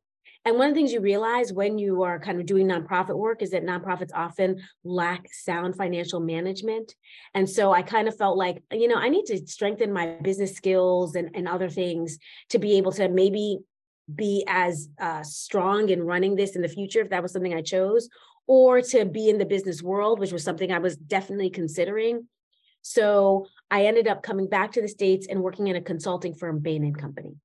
And 0.46 0.56
one 0.56 0.68
of 0.68 0.74
the 0.74 0.78
things 0.78 0.92
you 0.92 1.00
realize 1.00 1.52
when 1.52 1.76
you 1.76 2.02
are 2.02 2.18
kind 2.18 2.40
of 2.40 2.46
doing 2.46 2.66
nonprofit 2.66 3.16
work 3.16 3.42
is 3.42 3.50
that 3.50 3.64
nonprofits 3.64 4.10
often 4.14 4.62
lack 4.84 5.26
sound 5.32 5.76
financial 5.76 6.18
management. 6.18 6.94
And 7.34 7.48
so 7.48 7.72
I 7.72 7.82
kind 7.82 8.08
of 8.08 8.16
felt 8.16 8.38
like, 8.38 8.62
you 8.72 8.88
know, 8.88 8.96
I 8.96 9.10
need 9.10 9.26
to 9.26 9.46
strengthen 9.46 9.92
my 9.92 10.16
business 10.22 10.54
skills 10.54 11.14
and, 11.14 11.30
and 11.34 11.46
other 11.46 11.68
things 11.68 12.18
to 12.48 12.58
be 12.58 12.78
able 12.78 12.92
to 12.92 13.08
maybe 13.08 13.58
be 14.12 14.42
as 14.48 14.88
uh, 14.98 15.22
strong 15.22 15.90
in 15.90 16.02
running 16.02 16.36
this 16.36 16.56
in 16.56 16.62
the 16.62 16.68
future 16.68 17.02
if 17.02 17.10
that 17.10 17.22
was 17.22 17.32
something 17.32 17.54
I 17.54 17.62
chose, 17.62 18.08
or 18.46 18.80
to 18.80 19.04
be 19.04 19.28
in 19.28 19.38
the 19.38 19.44
business 19.44 19.82
world, 19.82 20.18
which 20.18 20.32
was 20.32 20.42
something 20.42 20.72
I 20.72 20.78
was 20.78 20.96
definitely 20.96 21.50
considering. 21.50 22.26
So 22.82 23.46
I 23.70 23.84
ended 23.84 24.08
up 24.08 24.22
coming 24.22 24.48
back 24.48 24.72
to 24.72 24.80
the 24.80 24.88
States 24.88 25.26
and 25.28 25.42
working 25.42 25.68
in 25.68 25.76
a 25.76 25.82
consulting 25.82 26.34
firm, 26.34 26.60
Bain 26.60 26.82
and 26.82 26.98
Company. 26.98 27.36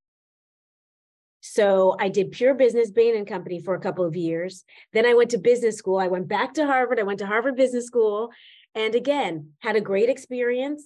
So 1.48 1.96
I 2.00 2.10
did 2.10 2.32
pure 2.32 2.56
business, 2.56 2.90
Bain 2.90 3.16
and 3.16 3.28
Company 3.28 3.60
for 3.60 3.76
a 3.76 3.80
couple 3.80 4.04
of 4.04 4.16
years. 4.16 4.66
Then 4.94 5.06
I 5.06 5.14
went 5.14 5.30
to 5.30 5.38
business 5.38 5.78
school. 5.78 6.00
I 6.00 6.08
went 6.08 6.28
back 6.28 6.56
to 6.56 6.66
Harvard. 6.66 7.00
I 7.00 7.04
went 7.04 7.20
to 7.20 7.28
Harvard 7.28 7.56
Business 7.56 7.86
School. 7.86 8.32
And 8.74 8.96
again, 8.96 9.52
had 9.60 9.76
a 9.76 9.82
great 9.82 10.10
experience. 10.10 10.84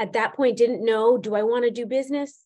At 0.00 0.14
that 0.14 0.34
point, 0.34 0.56
didn't 0.56 0.84
know, 0.84 1.16
do 1.16 1.36
I 1.36 1.44
want 1.44 1.64
to 1.64 1.70
do 1.70 1.86
business? 1.86 2.44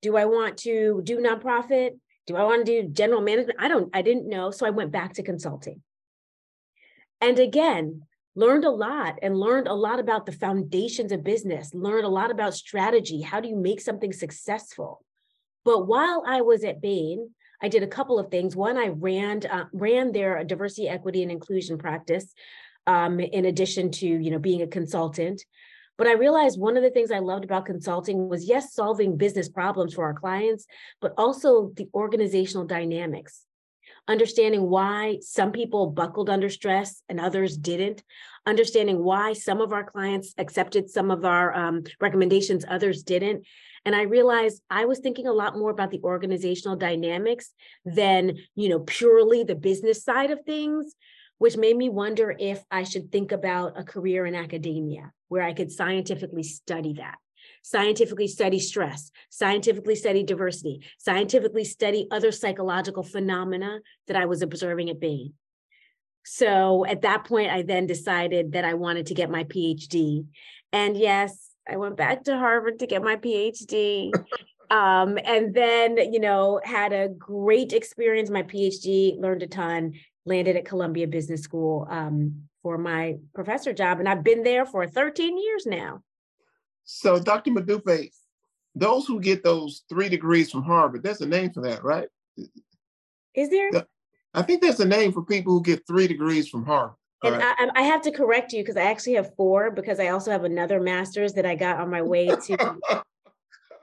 Do 0.00 0.16
I 0.16 0.24
want 0.24 0.56
to 0.58 1.02
do 1.04 1.18
nonprofit? 1.18 1.90
Do 2.26 2.36
I 2.36 2.44
want 2.44 2.64
to 2.64 2.82
do 2.82 2.88
general 2.88 3.20
management? 3.20 3.60
I 3.60 3.68
don't, 3.68 3.94
I 3.94 4.00
didn't 4.00 4.26
know. 4.26 4.50
So 4.50 4.64
I 4.64 4.70
went 4.70 4.90
back 4.90 5.12
to 5.14 5.22
consulting. 5.22 5.82
And 7.20 7.38
again, 7.38 8.04
learned 8.34 8.64
a 8.64 8.70
lot 8.70 9.18
and 9.20 9.38
learned 9.38 9.68
a 9.68 9.74
lot 9.74 10.00
about 10.00 10.24
the 10.24 10.32
foundations 10.32 11.12
of 11.12 11.22
business, 11.22 11.74
learned 11.74 12.06
a 12.06 12.08
lot 12.08 12.30
about 12.30 12.54
strategy. 12.54 13.20
How 13.20 13.40
do 13.40 13.48
you 13.48 13.56
make 13.56 13.82
something 13.82 14.12
successful? 14.14 15.04
But 15.68 15.86
while 15.86 16.22
I 16.26 16.40
was 16.40 16.64
at 16.64 16.80
Bain, 16.80 17.28
I 17.60 17.68
did 17.68 17.82
a 17.82 17.86
couple 17.86 18.18
of 18.18 18.30
things. 18.30 18.56
One, 18.56 18.78
I 18.78 18.88
ran 18.88 19.42
uh, 19.44 19.66
ran 19.74 20.12
their 20.12 20.42
diversity, 20.42 20.88
equity, 20.88 21.22
and 21.22 21.30
inclusion 21.30 21.76
practice, 21.76 22.32
um, 22.86 23.20
in 23.20 23.44
addition 23.44 23.90
to 23.90 24.06
you 24.06 24.30
know 24.30 24.38
being 24.38 24.62
a 24.62 24.66
consultant. 24.66 25.44
But 25.98 26.06
I 26.06 26.14
realized 26.14 26.58
one 26.58 26.78
of 26.78 26.82
the 26.82 26.88
things 26.88 27.10
I 27.10 27.18
loved 27.18 27.44
about 27.44 27.66
consulting 27.66 28.30
was 28.30 28.48
yes, 28.48 28.72
solving 28.72 29.18
business 29.18 29.50
problems 29.50 29.92
for 29.92 30.04
our 30.04 30.14
clients, 30.14 30.64
but 31.02 31.12
also 31.18 31.70
the 31.76 31.86
organizational 31.92 32.64
dynamics 32.64 33.44
understanding 34.08 34.62
why 34.62 35.18
some 35.20 35.52
people 35.52 35.90
buckled 35.90 36.30
under 36.30 36.48
stress 36.48 37.02
and 37.10 37.20
others 37.20 37.56
didn't, 37.56 38.02
understanding 38.46 39.04
why 39.04 39.34
some 39.34 39.60
of 39.60 39.72
our 39.72 39.84
clients 39.84 40.34
accepted 40.38 40.88
some 40.88 41.10
of 41.10 41.26
our 41.26 41.54
um, 41.54 41.84
recommendations, 42.00 42.64
others 42.68 43.02
didn't. 43.02 43.44
And 43.88 43.96
I 43.96 44.02
realized 44.02 44.60
I 44.68 44.84
was 44.84 44.98
thinking 44.98 45.26
a 45.26 45.32
lot 45.32 45.56
more 45.56 45.70
about 45.70 45.90
the 45.90 46.02
organizational 46.04 46.76
dynamics 46.76 47.54
than, 47.86 48.36
you 48.54 48.68
know, 48.68 48.80
purely 48.80 49.44
the 49.44 49.54
business 49.54 50.04
side 50.04 50.30
of 50.30 50.44
things, 50.44 50.94
which 51.38 51.56
made 51.56 51.74
me 51.74 51.88
wonder 51.88 52.36
if 52.38 52.62
I 52.70 52.82
should 52.82 53.10
think 53.10 53.32
about 53.32 53.80
a 53.80 53.84
career 53.84 54.26
in 54.26 54.34
academia 54.34 55.10
where 55.28 55.42
I 55.42 55.54
could 55.54 55.72
scientifically 55.72 56.42
study 56.42 56.96
that 56.98 57.14
scientifically 57.62 58.28
study 58.28 58.58
stress, 58.58 59.10
scientifically 59.30 59.94
study 59.94 60.22
diversity, 60.22 60.84
scientifically 60.98 61.64
study 61.64 62.06
other 62.10 62.30
psychological 62.30 63.02
phenomena 63.02 63.80
that 64.06 64.16
I 64.16 64.26
was 64.26 64.42
observing 64.42 64.90
at 64.90 65.00
Bain. 65.00 65.32
So 66.24 66.84
at 66.84 67.02
that 67.02 67.24
point, 67.24 67.50
I 67.50 67.62
then 67.62 67.86
decided 67.86 68.52
that 68.52 68.66
I 68.66 68.74
wanted 68.74 69.06
to 69.06 69.14
get 69.14 69.30
my 69.30 69.44
PhD. 69.44 70.26
And 70.74 70.94
yes, 70.94 71.47
I 71.68 71.76
went 71.76 71.96
back 71.96 72.24
to 72.24 72.36
Harvard 72.36 72.78
to 72.78 72.86
get 72.86 73.02
my 73.02 73.16
PhD. 73.16 74.12
um, 74.70 75.18
and 75.24 75.54
then, 75.54 76.12
you 76.12 76.20
know, 76.20 76.60
had 76.64 76.92
a 76.92 77.08
great 77.08 77.72
experience, 77.72 78.30
my 78.30 78.42
PhD, 78.42 79.18
learned 79.20 79.42
a 79.42 79.46
ton, 79.46 79.94
landed 80.24 80.56
at 80.56 80.64
Columbia 80.64 81.06
Business 81.06 81.42
School 81.42 81.86
um, 81.90 82.42
for 82.62 82.78
my 82.78 83.16
professor 83.34 83.72
job. 83.72 83.98
And 83.98 84.08
I've 84.08 84.24
been 84.24 84.42
there 84.42 84.64
for 84.64 84.86
13 84.86 85.36
years 85.36 85.66
now. 85.66 86.02
So, 86.84 87.18
Dr. 87.18 87.50
Modupe, 87.50 88.10
those 88.74 89.06
who 89.06 89.20
get 89.20 89.44
those 89.44 89.82
three 89.88 90.08
degrees 90.08 90.50
from 90.50 90.62
Harvard, 90.62 91.02
there's 91.02 91.20
a 91.20 91.26
name 91.26 91.52
for 91.52 91.62
that, 91.62 91.84
right? 91.84 92.08
Is 93.34 93.50
there? 93.50 93.70
I 94.34 94.42
think 94.42 94.62
there's 94.62 94.80
a 94.80 94.86
name 94.86 95.12
for 95.12 95.22
people 95.22 95.52
who 95.52 95.62
get 95.62 95.86
three 95.86 96.06
degrees 96.06 96.48
from 96.48 96.64
Harvard. 96.64 96.96
And 97.22 97.34
right. 97.34 97.56
I, 97.58 97.80
I, 97.80 97.82
have 97.82 98.02
to 98.02 98.12
correct 98.12 98.52
you 98.52 98.62
because 98.62 98.76
I 98.76 98.82
actually 98.82 99.14
have 99.14 99.34
four 99.34 99.72
because 99.72 99.98
I 99.98 100.08
also 100.08 100.30
have 100.30 100.44
another 100.44 100.80
master's 100.80 101.32
that 101.32 101.44
I 101.44 101.56
got 101.56 101.80
on 101.80 101.90
my 101.90 102.00
way 102.00 102.28
to 102.28 102.56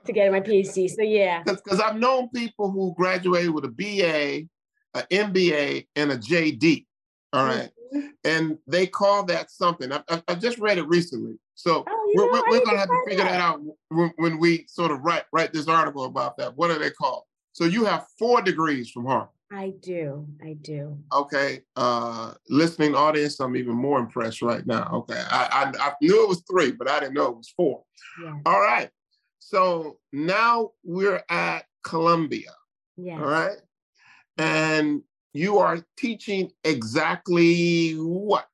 to 0.06 0.12
get 0.12 0.32
my 0.32 0.40
PhD. 0.40 0.88
So 0.88 1.02
yeah, 1.02 1.42
because 1.44 1.78
I've 1.78 1.98
known 1.98 2.30
people 2.30 2.70
who 2.70 2.94
graduated 2.96 3.50
with 3.50 3.64
a 3.64 3.68
BA, 3.68 4.48
an 4.94 5.32
MBA, 5.32 5.86
and 5.96 6.12
a 6.12 6.16
JD. 6.16 6.86
All 7.34 7.44
right? 7.44 7.70
mm-hmm. 7.94 8.08
and 8.24 8.58
they 8.66 8.86
call 8.86 9.24
that 9.24 9.50
something. 9.50 9.92
I, 9.92 10.02
I, 10.08 10.22
I 10.28 10.34
just 10.34 10.58
read 10.58 10.78
it 10.78 10.86
recently. 10.88 11.38
So 11.54 11.84
oh, 11.86 12.12
we're, 12.14 12.30
we're, 12.30 12.60
to 12.60 12.76
have 12.76 12.88
to 12.88 13.02
figure 13.06 13.24
that, 13.24 13.32
that 13.32 13.40
out 13.40 13.60
when, 13.88 14.12
when, 14.16 14.38
we 14.38 14.66
sort 14.68 14.90
of 14.90 15.00
write 15.00 15.24
write 15.32 15.52
this 15.52 15.68
article 15.68 16.04
about 16.04 16.36
that. 16.38 16.56
What 16.56 16.70
are 16.70 16.78
they 16.78 16.90
called? 16.90 17.22
So 17.52 17.64
you 17.64 17.84
have 17.84 18.06
four 18.18 18.42
degrees 18.42 18.90
from 18.90 19.06
Harvard. 19.06 19.28
I 19.52 19.74
do. 19.80 20.26
I 20.42 20.54
do. 20.54 20.98
Okay. 21.12 21.60
Uh, 21.76 22.34
listening 22.48 22.94
audience, 22.94 23.38
I'm 23.38 23.56
even 23.56 23.76
more 23.76 24.00
impressed 24.00 24.42
right 24.42 24.66
now. 24.66 24.90
Okay. 24.92 25.22
I, 25.30 25.72
I, 25.78 25.88
I 25.88 25.92
knew 26.02 26.24
it 26.24 26.28
was 26.28 26.42
three, 26.50 26.72
but 26.72 26.90
I 26.90 26.98
didn't 26.98 27.14
know 27.14 27.28
it 27.28 27.36
was 27.36 27.52
four. 27.56 27.84
Yeah. 28.22 28.38
All 28.44 28.60
right. 28.60 28.90
So 29.38 29.98
now 30.12 30.70
we're 30.82 31.22
at 31.30 31.64
Columbia. 31.84 32.50
Yeah. 32.96 33.20
All 33.20 33.28
right. 33.28 33.58
And 34.36 35.02
you 35.32 35.58
are 35.58 35.78
teaching 35.96 36.50
exactly 36.64 37.92
what? 37.92 38.48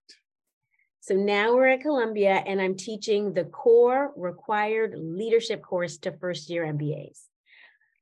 So 1.00 1.14
now 1.14 1.54
we're 1.54 1.68
at 1.68 1.80
Columbia 1.80 2.44
and 2.46 2.60
I'm 2.60 2.76
teaching 2.76 3.32
the 3.32 3.44
core 3.44 4.12
required 4.16 4.94
leadership 4.96 5.62
course 5.62 5.96
to 5.98 6.12
first 6.12 6.50
year 6.50 6.64
MBAs. 6.64 7.18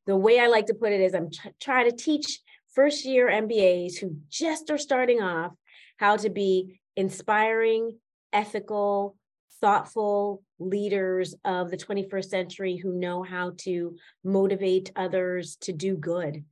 The 0.06 0.16
way 0.16 0.40
I 0.40 0.48
like 0.48 0.66
to 0.66 0.74
put 0.74 0.92
it 0.92 1.00
is 1.00 1.14
I'm 1.14 1.30
trying 1.60 1.88
to 1.88 1.96
teach 1.96 2.40
first 2.74 3.04
year 3.04 3.28
MBAs 3.28 3.98
who 3.98 4.16
just 4.28 4.70
are 4.70 4.78
starting 4.78 5.22
off 5.22 5.52
how 5.98 6.16
to 6.16 6.30
be 6.30 6.80
inspiring, 6.96 7.98
ethical, 8.32 9.16
thoughtful 9.60 10.42
leaders 10.58 11.34
of 11.44 11.70
the 11.70 11.76
21st 11.76 12.24
century 12.24 12.76
who 12.76 12.92
know 12.92 13.22
how 13.22 13.52
to 13.58 13.96
motivate 14.24 14.90
others 14.96 15.56
to 15.56 15.72
do 15.72 15.96
good 15.96 16.44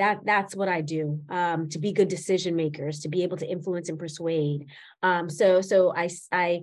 that 0.00 0.20
that's 0.24 0.56
what 0.56 0.68
I 0.68 0.80
do 0.80 1.20
um, 1.28 1.68
to 1.68 1.78
be 1.78 1.92
good 1.92 2.08
decision 2.08 2.56
makers, 2.56 3.00
to 3.00 3.08
be 3.08 3.22
able 3.22 3.36
to 3.36 3.46
influence 3.46 3.90
and 3.90 3.98
persuade. 3.98 4.64
Um, 5.02 5.28
so 5.28 5.60
so 5.60 5.94
I 5.94 6.08
I 6.32 6.62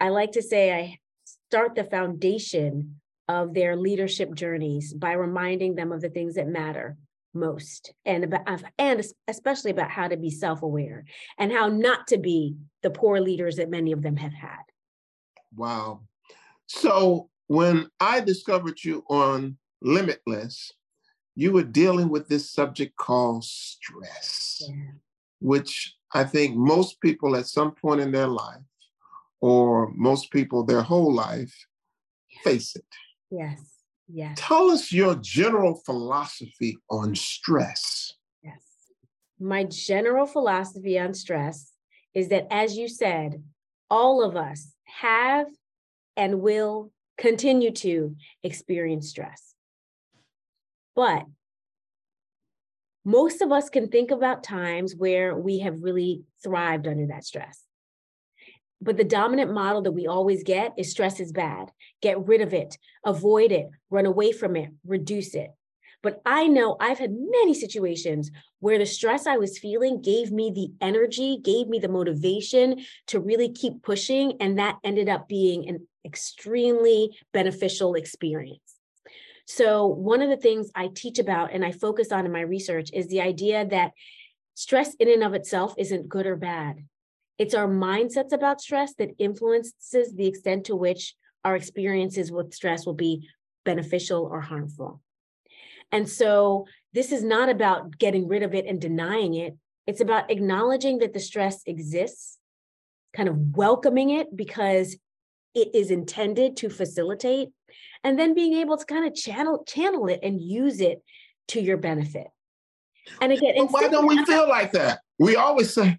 I 0.00 0.08
like 0.08 0.32
to 0.32 0.42
say 0.42 0.72
I 0.72 0.98
start 1.24 1.74
the 1.74 1.84
foundation 1.84 3.00
of 3.28 3.52
their 3.52 3.76
leadership 3.76 4.34
journeys 4.34 4.94
by 4.94 5.12
reminding 5.12 5.74
them 5.74 5.92
of 5.92 6.00
the 6.00 6.08
things 6.08 6.36
that 6.36 6.48
matter 6.48 6.96
most 7.32 7.92
and 8.04 8.24
about 8.24 8.62
and 8.78 9.04
especially 9.28 9.70
about 9.70 9.90
how 9.90 10.08
to 10.08 10.16
be 10.16 10.30
self-aware 10.30 11.04
and 11.38 11.52
how 11.52 11.68
not 11.68 12.06
to 12.08 12.18
be 12.18 12.56
the 12.82 12.90
poor 12.90 13.20
leaders 13.20 13.56
that 13.56 13.70
many 13.70 13.92
of 13.92 14.02
them 14.02 14.16
have 14.16 14.32
had 14.32 14.58
Wow. 15.54 16.02
So 16.66 17.28
when 17.48 17.88
I 17.98 18.20
discovered 18.20 18.82
you 18.82 19.04
on 19.08 19.56
Limitless, 19.82 20.72
you 21.34 21.52
were 21.52 21.64
dealing 21.64 22.08
with 22.08 22.28
this 22.28 22.50
subject 22.50 22.96
called 22.96 23.44
stress, 23.44 24.62
yeah. 24.68 24.92
which 25.40 25.96
I 26.12 26.24
think 26.24 26.56
most 26.56 27.00
people 27.00 27.36
at 27.36 27.46
some 27.46 27.72
point 27.72 28.00
in 28.00 28.12
their 28.12 28.26
life, 28.26 28.62
or 29.40 29.90
most 29.94 30.30
people 30.30 30.64
their 30.64 30.82
whole 30.82 31.12
life, 31.12 31.54
face 32.44 32.76
it. 32.76 32.84
Yes. 33.30 33.79
Yes. 34.12 34.38
Tell 34.40 34.70
us 34.70 34.92
your 34.92 35.14
general 35.16 35.82
philosophy 35.86 36.76
on 36.90 37.14
stress. 37.14 38.14
Yes. 38.42 38.60
My 39.38 39.64
general 39.64 40.26
philosophy 40.26 40.98
on 40.98 41.14
stress 41.14 41.72
is 42.14 42.28
that, 42.28 42.48
as 42.50 42.76
you 42.76 42.88
said, 42.88 43.42
all 43.88 44.24
of 44.24 44.36
us 44.36 44.74
have 44.84 45.46
and 46.16 46.40
will 46.40 46.90
continue 47.16 47.70
to 47.70 48.16
experience 48.42 49.10
stress. 49.10 49.54
But 50.96 51.24
most 53.04 53.42
of 53.42 53.52
us 53.52 53.70
can 53.70 53.88
think 53.88 54.10
about 54.10 54.42
times 54.42 54.94
where 54.96 55.36
we 55.36 55.60
have 55.60 55.82
really 55.82 56.22
thrived 56.42 56.86
under 56.86 57.06
that 57.06 57.24
stress. 57.24 57.62
But 58.82 58.96
the 58.96 59.04
dominant 59.04 59.52
model 59.52 59.82
that 59.82 59.92
we 59.92 60.06
always 60.06 60.42
get 60.42 60.72
is 60.78 60.90
stress 60.90 61.20
is 61.20 61.32
bad. 61.32 61.70
Get 62.00 62.26
rid 62.26 62.40
of 62.40 62.54
it, 62.54 62.78
avoid 63.04 63.52
it, 63.52 63.68
run 63.90 64.06
away 64.06 64.32
from 64.32 64.56
it, 64.56 64.70
reduce 64.86 65.34
it. 65.34 65.50
But 66.02 66.22
I 66.24 66.46
know 66.46 66.76
I've 66.80 66.98
had 66.98 67.12
many 67.12 67.52
situations 67.52 68.30
where 68.60 68.78
the 68.78 68.86
stress 68.86 69.26
I 69.26 69.36
was 69.36 69.58
feeling 69.58 70.00
gave 70.00 70.32
me 70.32 70.50
the 70.50 70.72
energy, 70.84 71.38
gave 71.42 71.68
me 71.68 71.78
the 71.78 71.88
motivation 71.88 72.84
to 73.08 73.20
really 73.20 73.52
keep 73.52 73.82
pushing. 73.82 74.34
And 74.40 74.58
that 74.58 74.78
ended 74.82 75.08
up 75.08 75.28
being 75.28 75.68
an 75.68 75.86
extremely 76.04 77.18
beneficial 77.32 77.94
experience. 77.94 78.76
So, 79.46 79.86
one 79.86 80.22
of 80.22 80.30
the 80.30 80.36
things 80.36 80.70
I 80.74 80.88
teach 80.94 81.18
about 81.18 81.52
and 81.52 81.64
I 81.64 81.72
focus 81.72 82.12
on 82.12 82.24
in 82.24 82.32
my 82.32 82.40
research 82.40 82.90
is 82.92 83.08
the 83.08 83.20
idea 83.20 83.66
that 83.66 83.92
stress 84.54 84.94
in 84.94 85.08
and 85.10 85.24
of 85.24 85.34
itself 85.34 85.74
isn't 85.76 86.08
good 86.08 86.24
or 86.24 86.36
bad. 86.36 86.84
It's 87.40 87.54
our 87.54 87.66
mindsets 87.66 88.32
about 88.32 88.60
stress 88.60 88.92
that 88.96 89.14
influences 89.18 90.12
the 90.14 90.26
extent 90.26 90.66
to 90.66 90.76
which 90.76 91.14
our 91.42 91.56
experiences 91.56 92.30
with 92.30 92.52
stress 92.52 92.84
will 92.84 92.92
be 92.92 93.30
beneficial 93.64 94.28
or 94.30 94.42
harmful. 94.42 95.00
And 95.90 96.06
so 96.06 96.66
this 96.92 97.12
is 97.12 97.24
not 97.24 97.48
about 97.48 97.96
getting 97.96 98.28
rid 98.28 98.42
of 98.42 98.54
it 98.54 98.66
and 98.66 98.78
denying 98.78 99.36
it. 99.36 99.56
It's 99.86 100.02
about 100.02 100.30
acknowledging 100.30 100.98
that 100.98 101.14
the 101.14 101.18
stress 101.18 101.62
exists, 101.64 102.36
kind 103.16 103.26
of 103.26 103.56
welcoming 103.56 104.10
it 104.10 104.36
because 104.36 104.98
it 105.54 105.74
is 105.74 105.90
intended 105.90 106.58
to 106.58 106.68
facilitate, 106.68 107.48
and 108.04 108.18
then 108.18 108.34
being 108.34 108.52
able 108.52 108.76
to 108.76 108.84
kind 108.84 109.06
of 109.06 109.14
channel 109.14 109.64
channel 109.66 110.08
it 110.08 110.20
and 110.22 110.42
use 110.42 110.82
it 110.82 111.02
to 111.48 111.62
your 111.62 111.78
benefit. 111.78 112.26
And 113.22 113.32
again, 113.32 113.54
why 113.68 113.88
don't 113.88 114.06
we 114.06 114.22
feel 114.26 114.46
like 114.46 114.72
that? 114.72 115.00
We 115.20 115.36
always 115.36 115.74
say, 115.74 115.98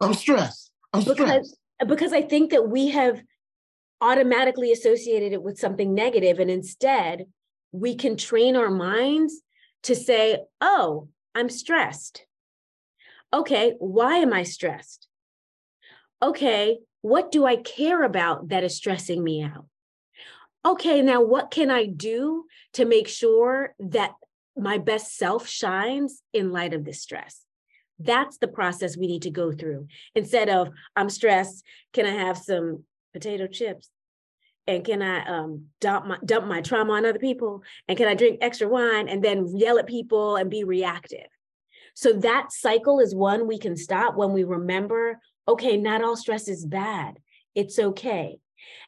I'm 0.00 0.14
stressed. 0.14 0.70
I'm 0.92 1.02
stressed. 1.02 1.18
Because, 1.18 1.58
because 1.88 2.12
I 2.12 2.22
think 2.22 2.52
that 2.52 2.68
we 2.68 2.90
have 2.90 3.20
automatically 4.00 4.70
associated 4.70 5.32
it 5.32 5.42
with 5.42 5.58
something 5.58 5.92
negative, 5.94 6.38
and 6.38 6.48
instead 6.48 7.26
we 7.72 7.96
can 7.96 8.16
train 8.16 8.54
our 8.54 8.70
minds 8.70 9.42
to 9.82 9.96
say, 9.96 10.38
oh, 10.60 11.08
I'm 11.34 11.50
stressed. 11.50 12.24
Okay, 13.32 13.74
why 13.80 14.18
am 14.18 14.32
I 14.32 14.44
stressed? 14.44 15.08
Okay, 16.22 16.78
what 17.02 17.32
do 17.32 17.44
I 17.44 17.56
care 17.56 18.04
about 18.04 18.50
that 18.50 18.62
is 18.62 18.76
stressing 18.76 19.24
me 19.24 19.42
out? 19.42 19.66
Okay, 20.64 21.02
now 21.02 21.20
what 21.20 21.50
can 21.50 21.68
I 21.68 21.86
do 21.86 22.44
to 22.74 22.84
make 22.84 23.08
sure 23.08 23.74
that 23.80 24.12
my 24.56 24.78
best 24.78 25.16
self 25.16 25.46
shines 25.46 26.22
in 26.32 26.52
light 26.52 26.74
of 26.74 26.84
this 26.84 27.00
stress? 27.00 27.44
That's 27.98 28.38
the 28.38 28.48
process 28.48 28.96
we 28.96 29.06
need 29.06 29.22
to 29.22 29.30
go 29.30 29.52
through. 29.52 29.86
Instead 30.14 30.48
of, 30.48 30.70
I'm 30.96 31.08
stressed, 31.08 31.64
can 31.92 32.06
I 32.06 32.10
have 32.10 32.36
some 32.36 32.84
potato 33.12 33.46
chips? 33.46 33.88
And 34.66 34.84
can 34.84 35.02
I 35.02 35.24
um, 35.26 35.66
dump 35.80 36.06
my 36.06 36.18
dump 36.24 36.46
my 36.46 36.62
trauma 36.62 36.94
on 36.94 37.04
other 37.04 37.18
people? 37.18 37.62
And 37.86 37.98
can 37.98 38.08
I 38.08 38.14
drink 38.14 38.38
extra 38.40 38.66
wine 38.66 39.08
and 39.08 39.22
then 39.22 39.46
yell 39.56 39.78
at 39.78 39.86
people 39.86 40.36
and 40.36 40.50
be 40.50 40.64
reactive? 40.64 41.26
So 41.94 42.12
that 42.14 42.50
cycle 42.50 42.98
is 42.98 43.14
one 43.14 43.46
we 43.46 43.58
can 43.58 43.76
stop 43.76 44.16
when 44.16 44.32
we 44.32 44.42
remember, 44.42 45.20
okay, 45.46 45.76
not 45.76 46.02
all 46.02 46.16
stress 46.16 46.48
is 46.48 46.64
bad. 46.64 47.18
It's 47.54 47.78
okay. 47.78 48.38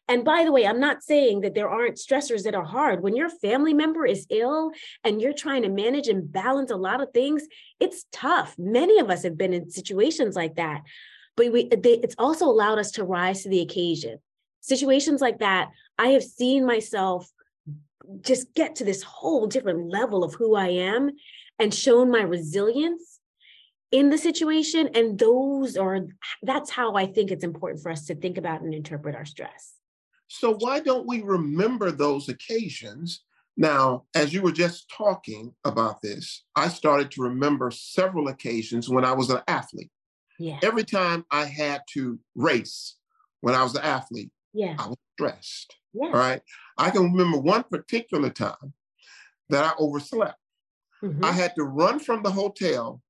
And 0.08 0.24
by 0.24 0.44
the 0.44 0.52
way, 0.52 0.66
I'm 0.66 0.80
not 0.80 1.02
saying 1.02 1.40
that 1.40 1.54
there 1.54 1.68
aren't 1.68 1.96
stressors 1.96 2.44
that 2.44 2.54
are 2.54 2.64
hard. 2.64 3.02
When 3.02 3.16
your 3.16 3.28
family 3.28 3.74
member 3.74 4.06
is 4.06 4.26
ill 4.30 4.70
and 5.02 5.20
you're 5.20 5.32
trying 5.32 5.62
to 5.62 5.68
manage 5.68 6.08
and 6.08 6.30
balance 6.30 6.70
a 6.70 6.76
lot 6.76 7.02
of 7.02 7.12
things, 7.12 7.44
it's 7.80 8.06
tough. 8.12 8.54
Many 8.58 9.00
of 9.00 9.10
us 9.10 9.24
have 9.24 9.36
been 9.36 9.52
in 9.52 9.70
situations 9.70 10.36
like 10.36 10.56
that. 10.56 10.82
But 11.36 11.52
we, 11.52 11.68
they, 11.68 11.94
it's 11.94 12.14
also 12.18 12.46
allowed 12.46 12.78
us 12.78 12.92
to 12.92 13.04
rise 13.04 13.42
to 13.42 13.48
the 13.48 13.60
occasion. 13.60 14.18
Situations 14.60 15.20
like 15.20 15.40
that, 15.40 15.70
I 15.98 16.08
have 16.08 16.24
seen 16.24 16.64
myself 16.64 17.30
just 18.20 18.54
get 18.54 18.76
to 18.76 18.84
this 18.84 19.02
whole 19.02 19.46
different 19.46 19.90
level 19.90 20.22
of 20.22 20.34
who 20.34 20.54
I 20.54 20.68
am 20.68 21.10
and 21.58 21.74
shown 21.74 22.10
my 22.10 22.22
resilience 22.22 23.15
in 23.96 24.10
the 24.10 24.18
situation. 24.18 24.90
And 24.94 25.18
those 25.18 25.74
are, 25.78 26.00
that's 26.42 26.70
how 26.70 26.96
I 26.96 27.06
think 27.06 27.30
it's 27.30 27.44
important 27.44 27.82
for 27.82 27.90
us 27.90 28.04
to 28.06 28.14
think 28.14 28.36
about 28.36 28.60
and 28.60 28.74
interpret 28.74 29.14
our 29.14 29.24
stress. 29.24 29.72
So, 30.28 30.54
why 30.54 30.80
don't 30.80 31.06
we 31.06 31.22
remember 31.22 31.90
those 31.90 32.28
occasions? 32.28 33.22
Now, 33.56 34.04
as 34.14 34.34
you 34.34 34.42
were 34.42 34.52
just 34.52 34.92
talking 34.94 35.54
about 35.64 36.02
this, 36.02 36.44
I 36.54 36.68
started 36.68 37.10
to 37.12 37.22
remember 37.22 37.70
several 37.70 38.28
occasions 38.28 38.90
when 38.90 39.04
I 39.04 39.12
was 39.12 39.30
an 39.30 39.40
athlete. 39.48 39.90
Yeah. 40.38 40.58
Every 40.62 40.84
time 40.84 41.24
I 41.30 41.46
had 41.46 41.80
to 41.94 42.18
race 42.34 42.96
when 43.40 43.54
I 43.54 43.62
was 43.62 43.76
an 43.76 43.82
athlete, 43.82 44.30
yeah. 44.52 44.74
I 44.78 44.88
was 44.88 44.98
stressed. 45.14 45.74
Yeah. 45.94 46.08
All 46.08 46.12
right. 46.12 46.42
I 46.76 46.90
can 46.90 47.04
remember 47.04 47.38
one 47.38 47.62
particular 47.62 48.28
time 48.28 48.74
that 49.48 49.64
I 49.64 49.72
overslept. 49.78 50.38
Mm-hmm. 51.02 51.24
I 51.24 51.32
had 51.32 51.54
to 51.56 51.64
run 51.64 51.98
from 51.98 52.22
the 52.22 52.30
hotel 52.30 53.00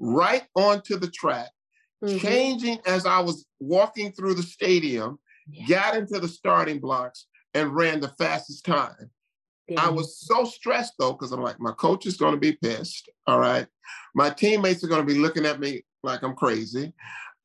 right 0.00 0.44
onto 0.56 0.96
the 0.96 1.10
track, 1.10 1.50
mm-hmm. 2.02 2.18
changing 2.18 2.78
as 2.86 3.06
I 3.06 3.20
was 3.20 3.46
walking 3.60 4.12
through 4.12 4.34
the 4.34 4.42
stadium 4.42 5.18
yeah. 5.48 5.66
got 5.66 5.96
into 5.96 6.18
the 6.18 6.28
starting 6.28 6.80
blocks 6.80 7.26
and 7.54 7.74
ran 7.74 8.00
the 8.00 8.08
fastest 8.18 8.64
time. 8.64 9.10
Yeah. 9.68 9.86
I 9.86 9.90
was 9.90 10.18
so 10.18 10.44
stressed 10.44 10.94
though, 10.98 11.12
because 11.12 11.32
I'm 11.32 11.42
like, 11.42 11.60
my 11.60 11.72
coach 11.72 12.06
is 12.06 12.16
going 12.16 12.34
to 12.34 12.40
be 12.40 12.52
pissed. 12.52 13.08
All 13.26 13.38
right. 13.38 13.66
My 14.14 14.30
teammates 14.30 14.82
are 14.82 14.88
going 14.88 15.06
to 15.06 15.12
be 15.12 15.18
looking 15.18 15.46
at 15.46 15.60
me 15.60 15.82
like 16.02 16.22
I'm 16.22 16.34
crazy. 16.34 16.92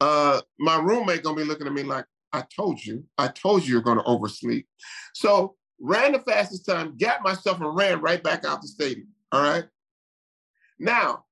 Uh, 0.01 0.41
my 0.59 0.79
roommate 0.79 1.23
going 1.23 1.35
to 1.35 1.43
be 1.43 1.47
looking 1.47 1.67
at 1.67 1.73
me 1.73 1.83
like, 1.83 2.05
I 2.33 2.43
told 2.53 2.83
you, 2.83 3.05
I 3.17 3.27
told 3.29 3.65
you 3.65 3.73
you're 3.73 3.81
going 3.81 3.97
to 3.97 4.03
oversleep. 4.03 4.67
So 5.13 5.55
ran 5.79 6.13
the 6.13 6.19
fastest 6.19 6.65
time, 6.65 6.97
got 6.97 7.23
myself 7.23 7.61
and 7.61 7.75
ran 7.75 8.01
right 8.01 8.21
back 8.21 8.43
out 8.43 8.61
the 8.61 8.67
stadium. 8.67 9.07
All 9.31 9.41
right. 9.41 9.65
Now, 10.79 11.25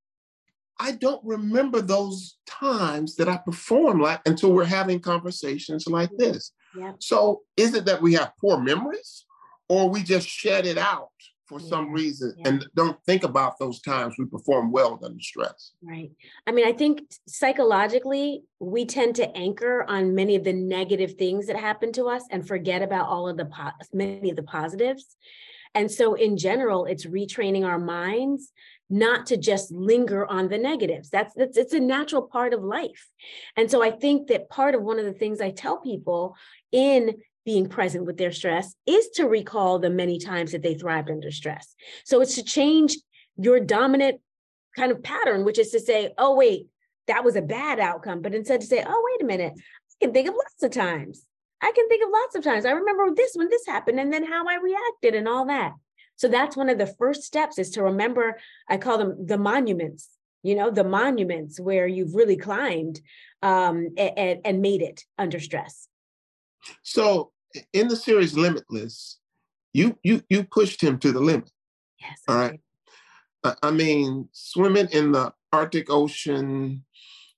I 0.84 0.92
don't 0.92 1.24
remember 1.24 1.80
those 1.80 2.36
times 2.46 3.16
that 3.16 3.30
I 3.30 3.38
perform 3.38 4.02
like 4.02 4.20
until 4.26 4.52
we're 4.52 4.66
having 4.66 5.00
conversations 5.00 5.88
like 5.88 6.10
mm-hmm. 6.10 6.34
this. 6.34 6.52
Yeah. 6.78 6.92
So 7.00 7.44
is 7.56 7.74
it 7.74 7.86
that 7.86 8.02
we 8.02 8.14
have 8.16 8.34
poor 8.40 8.60
memories 8.60 9.26
or 9.70 9.90
we 9.90 10.04
just 10.04 10.28
shed 10.28 10.66
it 10.66 10.78
out 10.78 11.08
for 11.46 11.62
yeah. 11.62 11.70
some 11.70 11.94
reason 11.94 12.34
yeah. 12.38 12.50
and 12.50 12.66
don't 12.76 12.98
think 13.06 13.24
about 13.24 13.58
those 13.60 13.80
times 13.82 14.16
we 14.20 14.26
perform 14.26 14.74
well 14.74 15.00
under 15.02 15.22
stress? 15.22 15.72
Right. 15.82 16.12
I 16.46 16.52
mean, 16.52 16.68
I 16.68 16.74
think 16.74 17.04
psychologically, 17.30 18.44
we 18.60 18.86
tend 18.86 19.16
to 19.16 19.38
anchor 19.38 19.86
on 19.88 20.14
many 20.14 20.36
of 20.36 20.44
the 20.44 20.54
negative 20.54 21.14
things 21.14 21.48
that 21.48 21.56
happen 21.56 21.94
to 21.94 22.10
us 22.10 22.24
and 22.30 22.46
forget 22.46 22.82
about 22.82 23.08
all 23.08 23.30
of 23.30 23.38
the 23.38 23.46
po- 23.46 23.72
many 23.94 24.30
of 24.30 24.36
the 24.36 24.44
positives. 24.44 25.16
And 25.76 25.90
so 25.90 26.14
in 26.14 26.38
general, 26.38 26.86
it's 26.86 27.06
retraining 27.06 27.66
our 27.66 27.80
minds 27.80 28.52
not 28.94 29.26
to 29.26 29.38
just 29.38 29.72
linger 29.72 30.28
on 30.28 30.50
the 30.50 30.58
negatives. 30.58 31.10
That's, 31.10 31.34
that's 31.34 31.58
it's 31.58 31.74
a 31.74 31.80
natural 31.80 32.22
part 32.22 32.54
of 32.54 32.64
life. 32.64 33.10
And 33.58 33.70
so 33.70 33.84
I 33.84 33.90
think 33.90 34.28
that 34.28 34.50
part 34.50 34.76
of 34.76 34.84
one 34.84 35.00
of 35.00 35.06
the 35.06 35.14
things 35.14 35.42
I 35.42 35.50
tell 35.50 35.80
people 35.80 36.36
in 36.72 37.16
being 37.44 37.68
present 37.68 38.06
with 38.06 38.18
their 38.18 38.32
stress 38.32 38.76
is 38.86 39.10
to 39.16 39.28
recall 39.28 39.80
the 39.80 39.90
many 39.90 40.20
times 40.20 40.52
that 40.52 40.62
they 40.62 40.76
thrived 40.76 41.10
under 41.10 41.32
stress. 41.32 41.76
So 42.06 42.22
it's 42.22 42.36
to 42.36 42.44
change 42.44 42.96
your 43.36 43.60
dominant 43.60 44.22
kind 44.78 44.92
of 44.92 45.02
pattern, 45.02 45.44
which 45.44 45.58
is 45.58 45.72
to 45.72 45.80
say, 45.80 46.12
oh, 46.20 46.36
wait, 46.36 46.68
that 47.08 47.24
was 47.24 47.36
a 47.36 47.42
bad 47.42 47.80
outcome. 47.80 48.22
But 48.22 48.36
instead 48.36 48.62
to 48.62 48.68
say, 48.68 48.84
oh, 48.86 49.10
wait 49.12 49.24
a 49.24 49.28
minute, 49.28 49.54
I 49.58 50.06
can 50.06 50.14
think 50.14 50.30
of 50.30 50.36
lots 50.36 50.62
of 50.62 50.72
times. 50.72 51.26
I 51.64 51.72
can 51.72 51.90
think 51.90 52.04
of 52.04 52.12
lots 52.12 52.36
of 52.36 52.44
times. 52.44 52.66
I 52.66 52.72
remember 52.72 53.16
this 53.16 53.32
when 53.34 53.50
this 53.50 53.66
happened 53.66 54.00
and 54.00 54.14
then 54.14 54.24
how 54.24 54.48
I 54.48 54.58
reacted 54.58 55.16
and 55.16 55.28
all 55.28 55.48
that. 55.48 55.74
So 56.16 56.28
that's 56.28 56.56
one 56.56 56.70
of 56.70 56.78
the 56.78 56.88
first 56.88 57.24
steps 57.24 57.58
is 57.58 57.70
to 57.72 57.84
remember, 57.84 58.38
I 58.70 58.78
call 58.78 58.98
them 58.98 59.26
the 59.26 59.38
monuments, 59.38 60.10
you 60.44 60.56
know, 60.56 60.70
the 60.70 60.84
monuments 60.84 61.60
where 61.60 61.88
you've 61.88 62.16
really 62.16 62.38
climbed 62.38 63.02
um, 63.42 63.90
and, 63.98 64.40
and 64.46 64.62
made 64.62 64.82
it 64.82 65.04
under 65.18 65.40
stress. 65.40 65.88
So 66.84 67.32
in 67.74 67.88
the 67.88 67.96
series 67.96 68.36
Limitless, 68.38 69.20
you 69.74 69.98
you 70.04 70.22
you 70.30 70.44
pushed 70.44 70.82
him 70.82 71.00
to 71.00 71.12
the 71.12 71.20
limit. 71.20 71.50
Yes. 72.00 72.22
All 72.28 72.36
right. 72.36 72.60
I 73.62 73.72
mean, 73.72 74.30
swimming 74.32 74.88
in 74.92 75.12
the 75.12 75.34
Arctic 75.52 75.90
Ocean, 75.90 76.86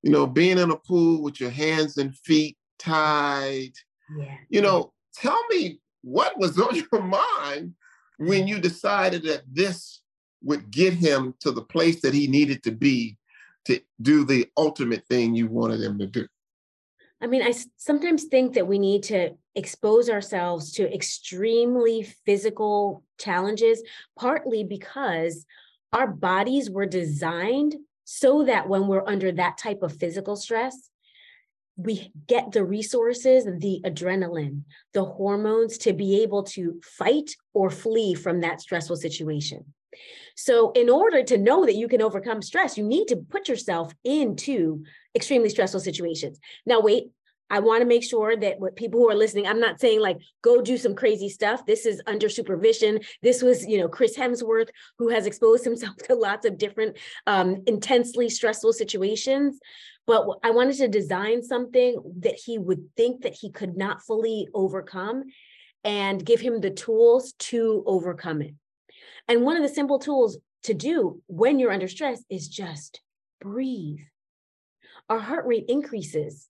you 0.04 0.12
know, 0.12 0.28
being 0.28 0.60
in 0.60 0.70
a 0.70 0.78
pool 0.78 1.24
with 1.24 1.40
your 1.40 1.50
hands 1.50 1.98
and 1.98 2.16
feet 2.16 2.58
tied. 2.78 3.72
Yeah. 4.16 4.36
You 4.50 4.62
know, 4.62 4.94
tell 5.16 5.42
me 5.50 5.80
what 6.02 6.38
was 6.38 6.60
on 6.60 6.76
your 6.92 7.02
mind 7.02 7.74
when 8.18 8.48
you 8.48 8.60
decided 8.60 9.24
that 9.24 9.44
this 9.52 10.02
would 10.44 10.70
get 10.72 10.94
him 10.94 11.34
to 11.42 11.52
the 11.52 11.62
place 11.62 12.02
that 12.02 12.14
he 12.14 12.28
needed 12.28 12.64
to 12.64 12.72
be 12.72 13.18
to 13.66 13.80
do 14.02 14.26
the 14.26 14.48
ultimate 14.58 15.06
thing 15.08 15.36
you 15.36 15.48
wanted 15.48 15.82
him 15.82 15.98
to 16.00 16.08
do? 16.08 16.28
I 17.22 17.28
mean, 17.28 17.42
I 17.42 17.54
sometimes 17.78 18.26
think 18.26 18.54
that 18.54 18.68
we 18.68 18.78
need 18.78 19.04
to 19.04 19.32
expose 19.56 20.10
ourselves 20.10 20.74
to 20.74 20.94
extremely 20.94 22.04
physical 22.26 23.04
challenges, 23.18 23.82
partly 24.20 24.64
because 24.64 25.46
our 25.94 26.08
bodies 26.08 26.70
were 26.70 26.86
designed 26.86 27.76
so 28.04 28.44
that 28.46 28.70
when 28.70 28.88
we're 28.88 29.08
under 29.08 29.32
that 29.32 29.58
type 29.58 29.82
of 29.82 29.98
physical 29.98 30.36
stress, 30.36 30.90
we 31.78 32.12
get 32.28 32.52
the 32.52 32.64
resources, 32.64 33.46
the 33.46 33.82
adrenaline, 33.86 34.62
the 34.94 35.04
hormones 35.04 35.78
to 35.80 35.94
be 35.94 36.22
able 36.22 36.44
to 36.44 36.80
fight 36.84 37.36
or 37.54 37.70
flee 37.70 38.14
from 38.14 38.42
that 38.42 38.62
stressful 38.62 38.96
situation. 38.96 39.66
So, 40.36 40.72
in 40.72 40.90
order 40.90 41.24
to 41.24 41.38
know 41.38 41.66
that 41.66 41.76
you 41.76 41.88
can 41.88 42.02
overcome 42.02 42.42
stress, 42.42 42.78
you 42.78 42.84
need 42.84 43.08
to 43.08 43.18
put 43.18 43.48
yourself 43.48 43.94
into 44.04 44.84
extremely 45.16 45.50
stressful 45.50 45.80
situations. 45.80 46.40
Now, 46.66 46.82
wait, 46.82 47.06
I 47.50 47.60
want 47.60 47.82
to 47.82 47.88
make 47.88 48.04
sure 48.04 48.36
that 48.36 48.60
what 48.60 48.76
people 48.76 49.00
who 49.00 49.10
are 49.10 49.16
listening, 49.16 49.46
I'm 49.46 49.60
not 49.60 49.80
saying 49.80 50.00
like 50.00 50.18
go 50.42 50.62
do 50.62 50.78
some 50.78 50.96
crazy 50.96 51.30
stuff. 51.30 51.66
This 51.66 51.86
is 51.86 52.02
under 52.08 52.28
supervision. 52.28 53.00
This 53.22 53.42
was, 53.42 53.66
you 53.66 53.78
know, 53.78 53.88
Chris 53.88 54.18
Hemsworth, 54.18 54.70
who 54.98 55.10
has 55.10 55.26
exposed 55.26 55.64
himself 55.64 55.96
to 56.06 56.16
lots 56.16 56.46
of 56.46 56.58
different 56.58 56.98
um, 57.28 57.64
intensely 57.68 58.30
stressful 58.30 58.74
situations. 58.74 59.60
But 60.08 60.28
I 60.44 60.52
wanted 60.52 60.78
to 60.78 60.88
design 60.88 61.44
something 61.44 62.00
that 62.20 62.36
he 62.36 62.58
would 62.58 62.90
think 62.96 63.24
that 63.24 63.34
he 63.34 63.52
could 63.52 63.76
not 63.76 64.04
fully 64.04 64.48
overcome 64.54 65.24
and 65.84 66.24
give 66.26 66.42
him 66.42 66.62
the 66.62 66.72
tools 66.72 67.34
to 67.34 67.84
overcome 67.86 68.42
it. 68.42 68.54
And 69.28 69.44
one 69.44 69.56
of 69.58 69.64
the 69.64 69.74
simple 69.74 70.00
tools 70.00 70.38
to 70.64 70.74
do 70.74 71.22
when 71.28 71.60
you're 71.60 71.72
under 71.72 71.88
stress 71.88 72.24
is 72.30 72.48
just 72.48 73.02
breathe. 73.40 74.00
Our 75.10 75.20
heart 75.20 75.46
rate 75.46 75.66
increases 75.68 76.48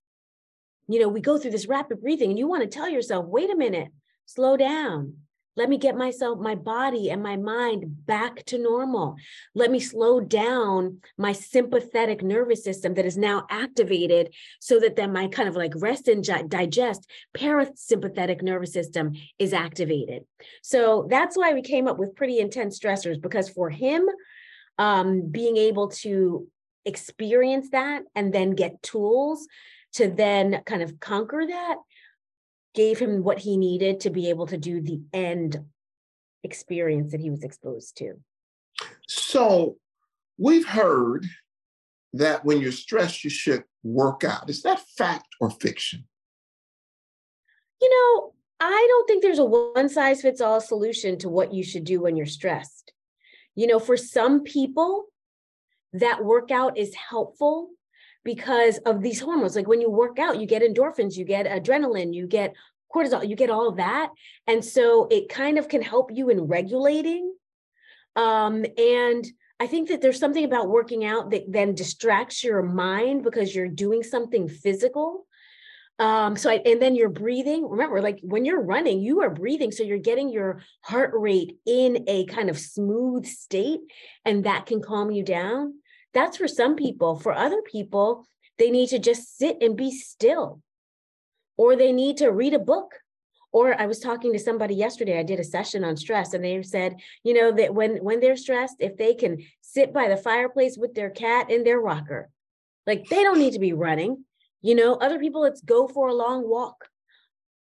you 0.87 0.99
know, 0.99 1.07
we 1.07 1.21
go 1.21 1.37
through 1.37 1.51
this 1.51 1.67
rapid 1.67 2.01
breathing 2.01 2.29
and 2.29 2.39
you 2.39 2.47
want 2.47 2.63
to 2.63 2.67
tell 2.69 2.89
yourself, 2.89 3.25
wait 3.25 3.49
a 3.49 3.55
minute, 3.55 3.89
slow 4.25 4.57
down. 4.57 5.15
Let 5.57 5.69
me 5.69 5.77
get 5.77 5.95
myself, 5.95 6.37
my 6.37 6.55
body 6.55 7.09
and 7.09 7.23
my 7.23 7.37
mind 7.37 8.05
back 8.05 8.43
to 8.47 8.57
normal. 8.57 9.15
Let 9.53 9.71
me 9.71 9.79
slow 9.79 10.19
down 10.19 10.99
my 11.17 11.31
sympathetic 11.31 12.21
nervous 12.21 12.61
system 12.61 12.93
that 12.95 13.05
is 13.05 13.17
now 13.17 13.45
activated 13.49 14.33
so 14.59 14.79
that 14.81 14.97
then 14.97 15.13
my 15.13 15.27
kind 15.29 15.47
of 15.47 15.55
like 15.55 15.71
rest 15.77 16.09
and 16.09 16.21
digest 16.49 17.09
parasympathetic 17.35 18.41
nervous 18.41 18.73
system 18.73 19.13
is 19.39 19.53
activated. 19.53 20.23
So 20.61 21.07
that's 21.09 21.37
why 21.37 21.53
we 21.53 21.61
came 21.61 21.87
up 21.87 21.97
with 21.97 22.17
pretty 22.17 22.39
intense 22.39 22.77
stressors 22.77 23.21
because 23.21 23.47
for 23.47 23.69
him, 23.69 24.05
um, 24.77 25.31
being 25.31 25.55
able 25.55 25.87
to 25.87 26.49
experience 26.83 27.69
that 27.69 28.03
and 28.13 28.33
then 28.33 28.51
get 28.51 28.83
tools 28.83 29.47
to 29.95 30.09
then 30.09 30.61
kind 30.65 30.81
of 30.81 30.99
conquer 30.99 31.45
that 31.47 31.75
gave 32.73 32.99
him 32.99 33.23
what 33.23 33.39
he 33.39 33.57
needed 33.57 34.01
to 34.01 34.09
be 34.09 34.29
able 34.29 34.47
to 34.47 34.57
do 34.57 34.81
the 34.81 35.01
end 35.13 35.57
experience 36.43 37.11
that 37.11 37.21
he 37.21 37.29
was 37.29 37.43
exposed 37.43 37.97
to. 37.97 38.13
So 39.07 39.77
we've 40.37 40.67
heard 40.67 41.25
that 42.13 42.45
when 42.45 42.59
you're 42.59 42.71
stressed, 42.71 43.23
you 43.23 43.29
should 43.29 43.63
work 43.83 44.23
out. 44.23 44.49
Is 44.49 44.61
that 44.63 44.81
fact 44.97 45.27
or 45.39 45.49
fiction? 45.49 46.05
You 47.81 47.89
know, 47.89 48.33
I 48.59 48.85
don't 48.89 49.07
think 49.07 49.21
there's 49.21 49.39
a 49.39 49.45
one 49.45 49.89
size 49.89 50.21
fits 50.21 50.41
all 50.41 50.61
solution 50.61 51.17
to 51.19 51.29
what 51.29 51.53
you 51.53 51.63
should 51.63 51.83
do 51.83 52.01
when 52.01 52.15
you're 52.15 52.25
stressed. 52.25 52.93
You 53.55 53.67
know, 53.67 53.79
for 53.79 53.97
some 53.97 54.43
people, 54.43 55.05
that 55.93 56.23
workout 56.23 56.77
is 56.77 56.93
helpful 56.93 57.69
because 58.25 58.79
of 58.79 59.01
these 59.01 59.21
hormones. 59.21 59.55
Like 59.55 59.67
when 59.67 59.79
you 59.79 59.89
work 59.89 60.19
out, 60.19 60.41
you 60.41 60.47
get 60.47 60.63
endorphins, 60.63 61.15
you 61.15 61.23
get 61.23 61.45
adrenaline, 61.45 62.13
you 62.13 62.27
get 62.27 62.53
cortisol, 62.93 63.27
you 63.27 63.37
get 63.37 63.49
all 63.49 63.71
that. 63.73 64.09
And 64.47 64.65
so 64.65 65.07
it 65.09 65.29
kind 65.29 65.57
of 65.57 65.69
can 65.69 65.81
help 65.81 66.11
you 66.11 66.29
in 66.29 66.41
regulating. 66.41 67.33
Um, 68.17 68.65
and 68.77 69.25
I 69.59 69.67
think 69.67 69.89
that 69.89 70.01
there's 70.01 70.19
something 70.19 70.43
about 70.43 70.69
working 70.69 71.05
out 71.05 71.31
that 71.31 71.45
then 71.47 71.75
distracts 71.75 72.43
your 72.43 72.61
mind 72.61 73.23
because 73.23 73.55
you're 73.55 73.69
doing 73.69 74.03
something 74.03 74.49
physical. 74.49 75.27
Um, 75.97 76.35
so 76.35 76.49
I, 76.49 76.55
and 76.65 76.81
then 76.81 76.95
you're 76.95 77.07
breathing. 77.07 77.69
Remember, 77.69 78.01
like 78.01 78.19
when 78.21 78.43
you're 78.43 78.61
running, 78.61 78.99
you 78.99 79.21
are 79.21 79.29
breathing. 79.29 79.71
So 79.71 79.83
you're 79.83 79.97
getting 79.97 80.29
your 80.29 80.61
heart 80.81 81.11
rate 81.13 81.57
in 81.65 82.03
a 82.07 82.25
kind 82.25 82.49
of 82.49 82.59
smooth 82.59 83.25
state, 83.25 83.79
and 84.25 84.43
that 84.43 84.65
can 84.65 84.81
calm 84.81 85.11
you 85.11 85.23
down. 85.23 85.75
That's 86.15 86.37
for 86.37 86.47
some 86.47 86.75
people. 86.75 87.19
For 87.19 87.33
other 87.33 87.61
people, 87.61 88.25
they 88.57 88.71
need 88.71 88.87
to 88.89 88.99
just 88.99 89.37
sit 89.37 89.57
and 89.61 89.75
be 89.75 89.91
still, 89.91 90.61
or 91.57 91.75
they 91.75 91.91
need 91.91 92.17
to 92.17 92.31
read 92.31 92.53
a 92.53 92.59
book. 92.59 92.93
Or 93.51 93.79
I 93.79 93.85
was 93.85 93.99
talking 93.99 94.33
to 94.33 94.39
somebody 94.39 94.75
yesterday. 94.75 95.19
I 95.19 95.23
did 95.23 95.39
a 95.39 95.43
session 95.43 95.83
on 95.83 95.97
stress, 95.97 96.33
and 96.33 96.43
they 96.43 96.61
said, 96.63 96.95
you 97.23 97.33
know, 97.33 97.51
that 97.51 97.75
when 97.75 97.97
when 97.97 98.21
they're 98.21 98.37
stressed, 98.37 98.77
if 98.79 98.97
they 98.97 99.13
can 99.13 99.45
sit 99.61 99.93
by 99.93 100.07
the 100.07 100.17
fireplace 100.17 100.77
with 100.77 100.95
their 100.95 101.09
cat 101.09 101.51
in 101.51 101.65
their 101.65 101.79
rocker, 101.79 102.29
like 102.87 103.07
they 103.09 103.21
don't 103.21 103.39
need 103.39 103.53
to 103.53 103.59
be 103.59 103.73
running. 103.73 104.23
You 104.61 104.75
know, 104.75 104.95
other 104.95 105.19
people, 105.19 105.43
it's 105.43 105.61
go 105.61 105.87
for 105.87 106.07
a 106.07 106.13
long 106.13 106.49
walk. 106.49 106.87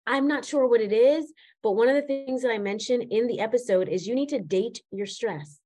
I'm 0.06 0.28
not 0.28 0.44
sure 0.44 0.66
what 0.68 0.80
it 0.80 0.92
is, 0.92 1.32
but 1.62 1.72
one 1.72 1.88
of 1.88 1.96
the 1.96 2.02
things 2.02 2.42
that 2.42 2.52
I 2.52 2.58
mentioned 2.58 3.06
in 3.10 3.26
the 3.26 3.40
episode 3.40 3.88
is 3.88 4.06
you 4.06 4.14
need 4.14 4.28
to 4.28 4.38
date 4.38 4.80
your 4.92 5.06
stress. 5.06 5.58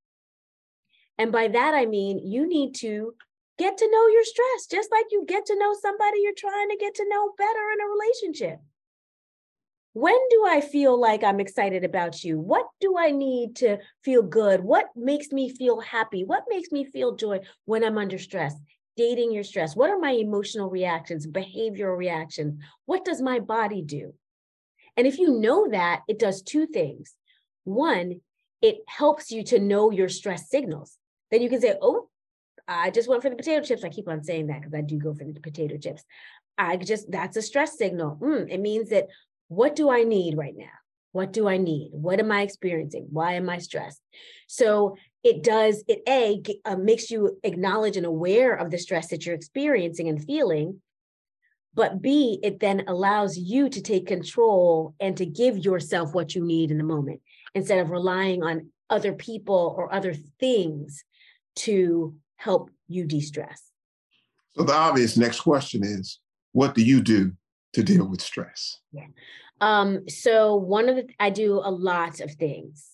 And 1.18 1.32
by 1.32 1.48
that, 1.48 1.74
I 1.74 1.86
mean 1.86 2.20
you 2.24 2.46
need 2.46 2.74
to 2.76 3.14
get 3.58 3.76
to 3.78 3.90
know 3.90 4.06
your 4.06 4.24
stress, 4.24 4.66
just 4.70 4.90
like 4.92 5.06
you 5.10 5.24
get 5.26 5.46
to 5.46 5.58
know 5.58 5.74
somebody 5.80 6.20
you're 6.22 6.32
trying 6.36 6.68
to 6.70 6.76
get 6.76 6.94
to 6.94 7.08
know 7.08 7.32
better 7.36 7.70
in 7.72 7.80
a 7.80 7.90
relationship. 7.90 8.60
When 9.94 10.18
do 10.30 10.46
I 10.46 10.60
feel 10.60 10.98
like 10.98 11.24
I'm 11.24 11.40
excited 11.40 11.82
about 11.82 12.22
you? 12.22 12.38
What 12.38 12.66
do 12.80 12.96
I 12.96 13.10
need 13.10 13.56
to 13.56 13.78
feel 14.04 14.22
good? 14.22 14.62
What 14.62 14.86
makes 14.94 15.32
me 15.32 15.50
feel 15.50 15.80
happy? 15.80 16.22
What 16.22 16.44
makes 16.48 16.70
me 16.70 16.84
feel 16.84 17.16
joy 17.16 17.40
when 17.64 17.82
I'm 17.82 17.98
under 17.98 18.18
stress? 18.18 18.54
Dating 18.96 19.32
your 19.32 19.42
stress. 19.42 19.74
What 19.74 19.90
are 19.90 19.98
my 19.98 20.12
emotional 20.12 20.70
reactions, 20.70 21.26
behavioral 21.26 21.96
reactions? 21.96 22.62
What 22.86 23.04
does 23.04 23.20
my 23.20 23.40
body 23.40 23.82
do? 23.82 24.14
And 24.96 25.06
if 25.06 25.18
you 25.18 25.40
know 25.40 25.68
that, 25.70 26.02
it 26.06 26.18
does 26.18 26.42
two 26.42 26.66
things. 26.66 27.14
One, 27.64 28.20
it 28.60 28.78
helps 28.86 29.30
you 29.30 29.42
to 29.44 29.58
know 29.58 29.90
your 29.90 30.08
stress 30.08 30.48
signals 30.48 30.97
then 31.30 31.42
you 31.42 31.48
can 31.48 31.60
say, 31.60 31.74
oh, 31.80 32.08
I 32.66 32.90
just 32.90 33.08
went 33.08 33.22
for 33.22 33.30
the 33.30 33.36
potato 33.36 33.64
chips. 33.64 33.84
I 33.84 33.88
keep 33.88 34.08
on 34.08 34.22
saying 34.22 34.48
that 34.48 34.60
because 34.60 34.74
I 34.74 34.82
do 34.82 34.98
go 34.98 35.14
for 35.14 35.24
the 35.24 35.40
potato 35.40 35.78
chips. 35.78 36.04
I 36.58 36.76
just, 36.76 37.10
that's 37.10 37.36
a 37.36 37.42
stress 37.42 37.78
signal. 37.78 38.18
Mm, 38.20 38.50
it 38.50 38.60
means 38.60 38.90
that 38.90 39.06
what 39.48 39.74
do 39.74 39.90
I 39.90 40.02
need 40.02 40.36
right 40.36 40.54
now? 40.56 40.66
What 41.12 41.32
do 41.32 41.48
I 41.48 41.56
need? 41.56 41.90
What 41.92 42.20
am 42.20 42.30
I 42.30 42.42
experiencing? 42.42 43.08
Why 43.10 43.34
am 43.34 43.48
I 43.48 43.58
stressed? 43.58 44.02
So 44.46 44.96
it 45.24 45.42
does, 45.42 45.82
it 45.88 46.02
A, 46.06 46.42
uh, 46.64 46.76
makes 46.76 47.10
you 47.10 47.38
acknowledge 47.42 47.96
and 47.96 48.04
aware 48.04 48.54
of 48.54 48.70
the 48.70 48.78
stress 48.78 49.08
that 49.08 49.24
you're 49.24 49.34
experiencing 49.34 50.08
and 50.08 50.22
feeling. 50.22 50.82
But 51.74 52.02
B, 52.02 52.38
it 52.42 52.60
then 52.60 52.84
allows 52.88 53.38
you 53.38 53.68
to 53.70 53.80
take 53.80 54.06
control 54.06 54.94
and 55.00 55.16
to 55.16 55.24
give 55.24 55.56
yourself 55.58 56.12
what 56.12 56.34
you 56.34 56.44
need 56.44 56.70
in 56.70 56.78
the 56.78 56.84
moment 56.84 57.20
instead 57.54 57.78
of 57.78 57.90
relying 57.90 58.42
on 58.42 58.70
other 58.90 59.12
people 59.12 59.74
or 59.76 59.92
other 59.92 60.14
things 60.40 61.04
to 61.58 62.14
help 62.36 62.70
you 62.88 63.04
de-stress. 63.04 63.62
So 64.56 64.64
the 64.64 64.74
obvious 64.74 65.16
next 65.16 65.40
question 65.40 65.84
is, 65.84 66.20
what 66.52 66.74
do 66.74 66.82
you 66.82 67.00
do 67.00 67.32
to 67.74 67.82
deal 67.82 68.08
with 68.08 68.20
stress? 68.20 68.80
Yeah. 68.92 69.06
Um, 69.60 70.08
so 70.08 70.56
one 70.56 70.88
of 70.88 70.96
the 70.96 71.08
I 71.18 71.30
do 71.30 71.60
a 71.62 71.70
lot 71.70 72.20
of 72.20 72.32
things. 72.32 72.86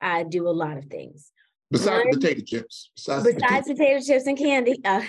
I 0.00 0.22
do 0.22 0.48
a 0.48 0.50
lot 0.50 0.76
of 0.76 0.84
things. 0.86 1.30
Besides 1.70 2.04
one, 2.04 2.14
potato 2.14 2.40
chips. 2.46 2.90
Besides, 2.96 3.24
besides 3.24 3.68
potato. 3.68 3.76
potato. 3.76 4.00
chips 4.04 4.26
and 4.26 4.38
candy. 4.38 4.80
Uh, 4.84 5.02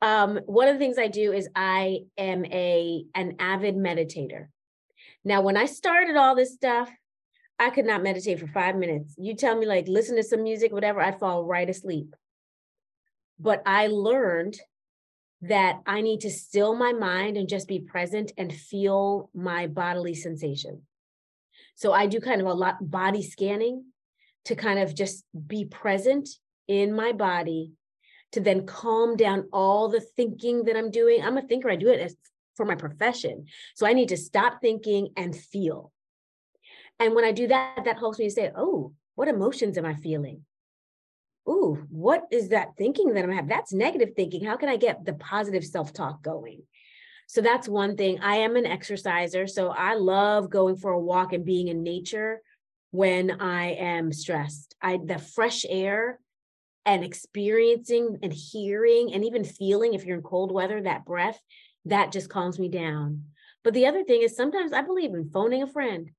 um, 0.00 0.40
one 0.46 0.68
of 0.68 0.74
the 0.74 0.78
things 0.78 0.98
I 0.98 1.08
do 1.08 1.32
is 1.32 1.48
I 1.54 2.00
am 2.16 2.44
a 2.46 3.04
an 3.14 3.36
avid 3.38 3.76
meditator. 3.76 4.48
Now, 5.24 5.40
when 5.40 5.56
I 5.56 5.66
started 5.66 6.16
all 6.16 6.34
this 6.34 6.54
stuff, 6.54 6.90
I 7.58 7.70
could 7.70 7.84
not 7.84 8.02
meditate 8.02 8.38
for 8.38 8.46
five 8.46 8.76
minutes. 8.76 9.14
You 9.18 9.34
tell 9.34 9.56
me 9.56 9.66
like 9.66 9.88
listen 9.88 10.16
to 10.16 10.22
some 10.22 10.42
music, 10.42 10.72
whatever, 10.72 11.00
I'd 11.00 11.18
fall 11.18 11.44
right 11.44 11.68
asleep. 11.68 12.14
But 13.38 13.62
I 13.66 13.86
learned 13.86 14.58
that 15.42 15.80
I 15.86 16.00
need 16.00 16.20
to 16.20 16.30
still 16.30 16.74
my 16.74 16.92
mind 16.92 17.36
and 17.36 17.48
just 17.48 17.68
be 17.68 17.78
present 17.78 18.32
and 18.36 18.52
feel 18.52 19.30
my 19.34 19.66
bodily 19.68 20.14
sensation. 20.14 20.82
So 21.76 21.92
I 21.92 22.06
do 22.06 22.20
kind 22.20 22.40
of 22.40 22.48
a 22.48 22.52
lot 22.52 22.90
body 22.90 23.22
scanning 23.22 23.84
to 24.46 24.56
kind 24.56 24.80
of 24.80 24.94
just 24.94 25.24
be 25.46 25.64
present 25.64 26.28
in 26.66 26.92
my 26.92 27.12
body 27.12 27.72
to 28.32 28.40
then 28.40 28.66
calm 28.66 29.16
down 29.16 29.48
all 29.52 29.88
the 29.88 30.00
thinking 30.00 30.64
that 30.64 30.76
I'm 30.76 30.90
doing. 30.90 31.22
I'm 31.22 31.38
a 31.38 31.42
thinker, 31.42 31.70
I 31.70 31.76
do 31.76 31.88
it 31.88 32.00
as, 32.00 32.16
for 32.56 32.66
my 32.66 32.74
profession. 32.74 33.46
So 33.76 33.86
I 33.86 33.92
need 33.92 34.08
to 34.08 34.16
stop 34.16 34.60
thinking 34.60 35.10
and 35.16 35.34
feel. 35.34 35.92
And 36.98 37.14
when 37.14 37.24
I 37.24 37.32
do 37.32 37.46
that, 37.46 37.84
that 37.84 37.98
helps 37.98 38.18
me 38.18 38.26
to 38.26 38.30
say, 38.30 38.50
oh, 38.56 38.92
what 39.14 39.28
emotions 39.28 39.78
am 39.78 39.86
I 39.86 39.94
feeling? 39.94 40.44
Ooh, 41.48 41.86
what 41.90 42.24
is 42.30 42.50
that 42.50 42.76
thinking 42.76 43.14
that 43.14 43.24
I'm 43.24 43.30
having? 43.30 43.48
That's 43.48 43.72
negative 43.72 44.10
thinking. 44.14 44.44
How 44.44 44.56
can 44.56 44.68
I 44.68 44.76
get 44.76 45.04
the 45.04 45.14
positive 45.14 45.64
self 45.64 45.92
talk 45.92 46.22
going? 46.22 46.62
So 47.26 47.40
that's 47.40 47.68
one 47.68 47.96
thing. 47.96 48.20
I 48.20 48.36
am 48.36 48.56
an 48.56 48.66
exerciser. 48.66 49.46
So 49.46 49.68
I 49.68 49.94
love 49.94 50.50
going 50.50 50.76
for 50.76 50.92
a 50.92 51.00
walk 51.00 51.32
and 51.32 51.44
being 51.44 51.68
in 51.68 51.82
nature 51.82 52.40
when 52.90 53.40
I 53.40 53.72
am 53.72 54.12
stressed. 54.12 54.74
I 54.80 54.98
the 55.02 55.18
fresh 55.18 55.64
air 55.68 56.20
and 56.86 57.04
experiencing 57.04 58.18
and 58.22 58.32
hearing 58.32 59.12
and 59.12 59.24
even 59.24 59.44
feeling 59.44 59.94
if 59.94 60.04
you're 60.04 60.16
in 60.16 60.22
cold 60.22 60.52
weather, 60.52 60.82
that 60.82 61.04
breath, 61.04 61.38
that 61.84 62.12
just 62.12 62.30
calms 62.30 62.58
me 62.58 62.68
down. 62.68 63.24
But 63.62 63.74
the 63.74 63.86
other 63.86 64.04
thing 64.04 64.22
is 64.22 64.36
sometimes 64.36 64.72
I 64.72 64.82
believe 64.82 65.12
in 65.12 65.30
phoning 65.30 65.62
a 65.62 65.66
friend. 65.66 66.10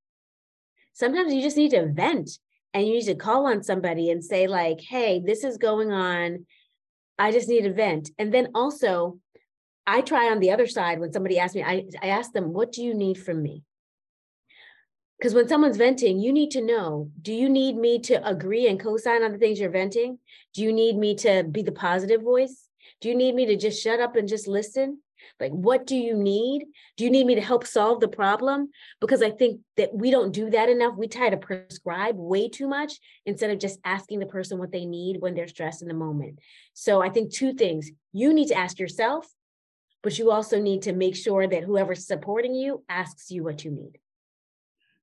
Sometimes 0.94 1.34
you 1.34 1.42
just 1.42 1.58
need 1.58 1.72
to 1.72 1.88
vent 1.88 2.30
and 2.74 2.86
you 2.88 2.94
need 2.94 3.06
to 3.06 3.16
call 3.16 3.48
on 3.48 3.64
somebody 3.64 4.10
and 4.10 4.24
say 4.24 4.48
like, 4.48 4.82
"Hey, 4.82 5.22
this 5.26 5.44
is 5.44 5.58
going 5.58 5.92
on. 5.92 6.46
I 7.18 7.32
just 7.32 7.50
need 7.50 7.66
a 7.66 7.74
vent." 7.74 8.12
And 8.18 8.34
then 8.34 8.50
also 8.56 9.20
I 9.90 10.02
try 10.02 10.30
on 10.30 10.40
the 10.40 10.52
other 10.52 10.68
side 10.68 11.00
when 11.00 11.12
somebody 11.12 11.40
asks 11.40 11.56
me, 11.56 11.64
I, 11.64 11.84
I 12.00 12.10
ask 12.10 12.32
them, 12.32 12.54
what 12.54 12.72
do 12.72 12.84
you 12.84 12.94
need 12.94 13.18
from 13.18 13.42
me? 13.42 13.64
Because 15.18 15.34
when 15.34 15.48
someone's 15.48 15.78
venting, 15.78 16.20
you 16.20 16.32
need 16.32 16.52
to 16.52 16.62
know 16.62 17.10
do 17.20 17.34
you 17.34 17.50
need 17.50 17.76
me 17.76 17.98
to 18.02 18.26
agree 18.26 18.68
and 18.68 18.80
co 18.80 18.98
sign 18.98 19.24
on 19.24 19.32
the 19.32 19.40
things 19.40 19.60
you're 19.60 19.72
venting? 19.72 20.20
Do 20.54 20.62
you 20.62 20.72
need 20.72 20.96
me 20.96 21.16
to 21.16 21.44
be 21.44 21.64
the 21.64 21.72
positive 21.72 22.22
voice? 22.22 22.68
Do 23.02 23.10
you 23.10 23.16
need 23.16 23.34
me 23.34 23.48
to 23.48 23.58
just 23.58 23.82
shut 23.82 24.00
up 24.00 24.16
and 24.16 24.28
just 24.28 24.48
listen? 24.48 25.00
Like, 25.40 25.52
what 25.52 25.88
do 25.88 25.96
you 25.96 26.16
need? 26.16 26.66
Do 26.98 27.04
you 27.04 27.10
need 27.10 27.26
me 27.26 27.36
to 27.36 27.42
help 27.42 27.66
solve 27.66 28.00
the 28.00 28.08
problem? 28.08 28.70
Because 29.00 29.22
I 29.22 29.32
think 29.32 29.62
that 29.78 29.94
we 29.94 30.12
don't 30.12 30.32
do 30.32 30.50
that 30.50 30.70
enough. 30.70 30.96
We 30.98 31.08
try 31.08 31.30
to 31.30 31.38
prescribe 31.38 32.16
way 32.18 32.50
too 32.50 32.68
much 32.68 33.00
instead 33.26 33.50
of 33.52 33.60
just 33.60 33.80
asking 33.84 34.20
the 34.20 34.26
person 34.26 34.60
what 34.60 34.72
they 34.72 34.86
need 34.86 35.22
when 35.22 35.34
they're 35.34 35.48
stressed 35.48 35.82
in 35.82 35.88
the 35.88 35.94
moment. 35.94 36.40
So 36.74 37.02
I 37.02 37.10
think 37.10 37.32
two 37.32 37.54
things 37.54 37.92
you 38.12 38.34
need 38.34 38.48
to 38.48 38.58
ask 38.58 38.80
yourself, 38.80 39.28
but 40.02 40.18
you 40.18 40.32
also 40.32 40.60
need 40.60 40.84
to 40.84 40.94
make 40.94 41.16
sure 41.16 41.48
that 41.48 41.64
whoever's 41.64 42.08
supporting 42.08 42.56
you 42.56 42.84
asks 42.90 43.32
you 43.32 43.44
what 43.44 43.64
you 43.64 43.72
need. 43.72 44.00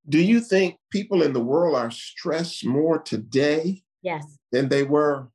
Do 0.09 0.23
you 0.23 0.41
think 0.41 0.77
people 0.91 1.23
in 1.23 1.33
the 1.33 1.41
world 1.41 1.75
are 1.75 1.91
stressed 1.91 2.65
more 2.65 2.99
today 2.99 3.83
yes. 4.03 4.39
than 4.53 4.69
they 4.69 4.85
were, 4.85 5.29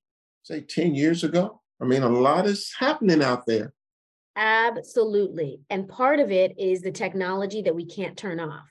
say, 0.43 0.61
10 0.61 0.95
years 0.95 1.23
ago? 1.23 1.61
I 1.81 1.85
mean, 1.85 2.03
a 2.03 2.09
lot 2.09 2.45
is 2.45 2.71
happening 2.77 3.21
out 3.21 3.45
there. 3.45 3.73
Absolutely. 4.35 5.59
And 5.69 5.89
part 5.89 6.19
of 6.19 6.31
it 6.31 6.57
is 6.57 6.81
the 6.81 6.91
technology 6.91 7.61
that 7.63 7.75
we 7.75 7.85
can't 7.85 8.17
turn 8.17 8.39
off. 8.39 8.69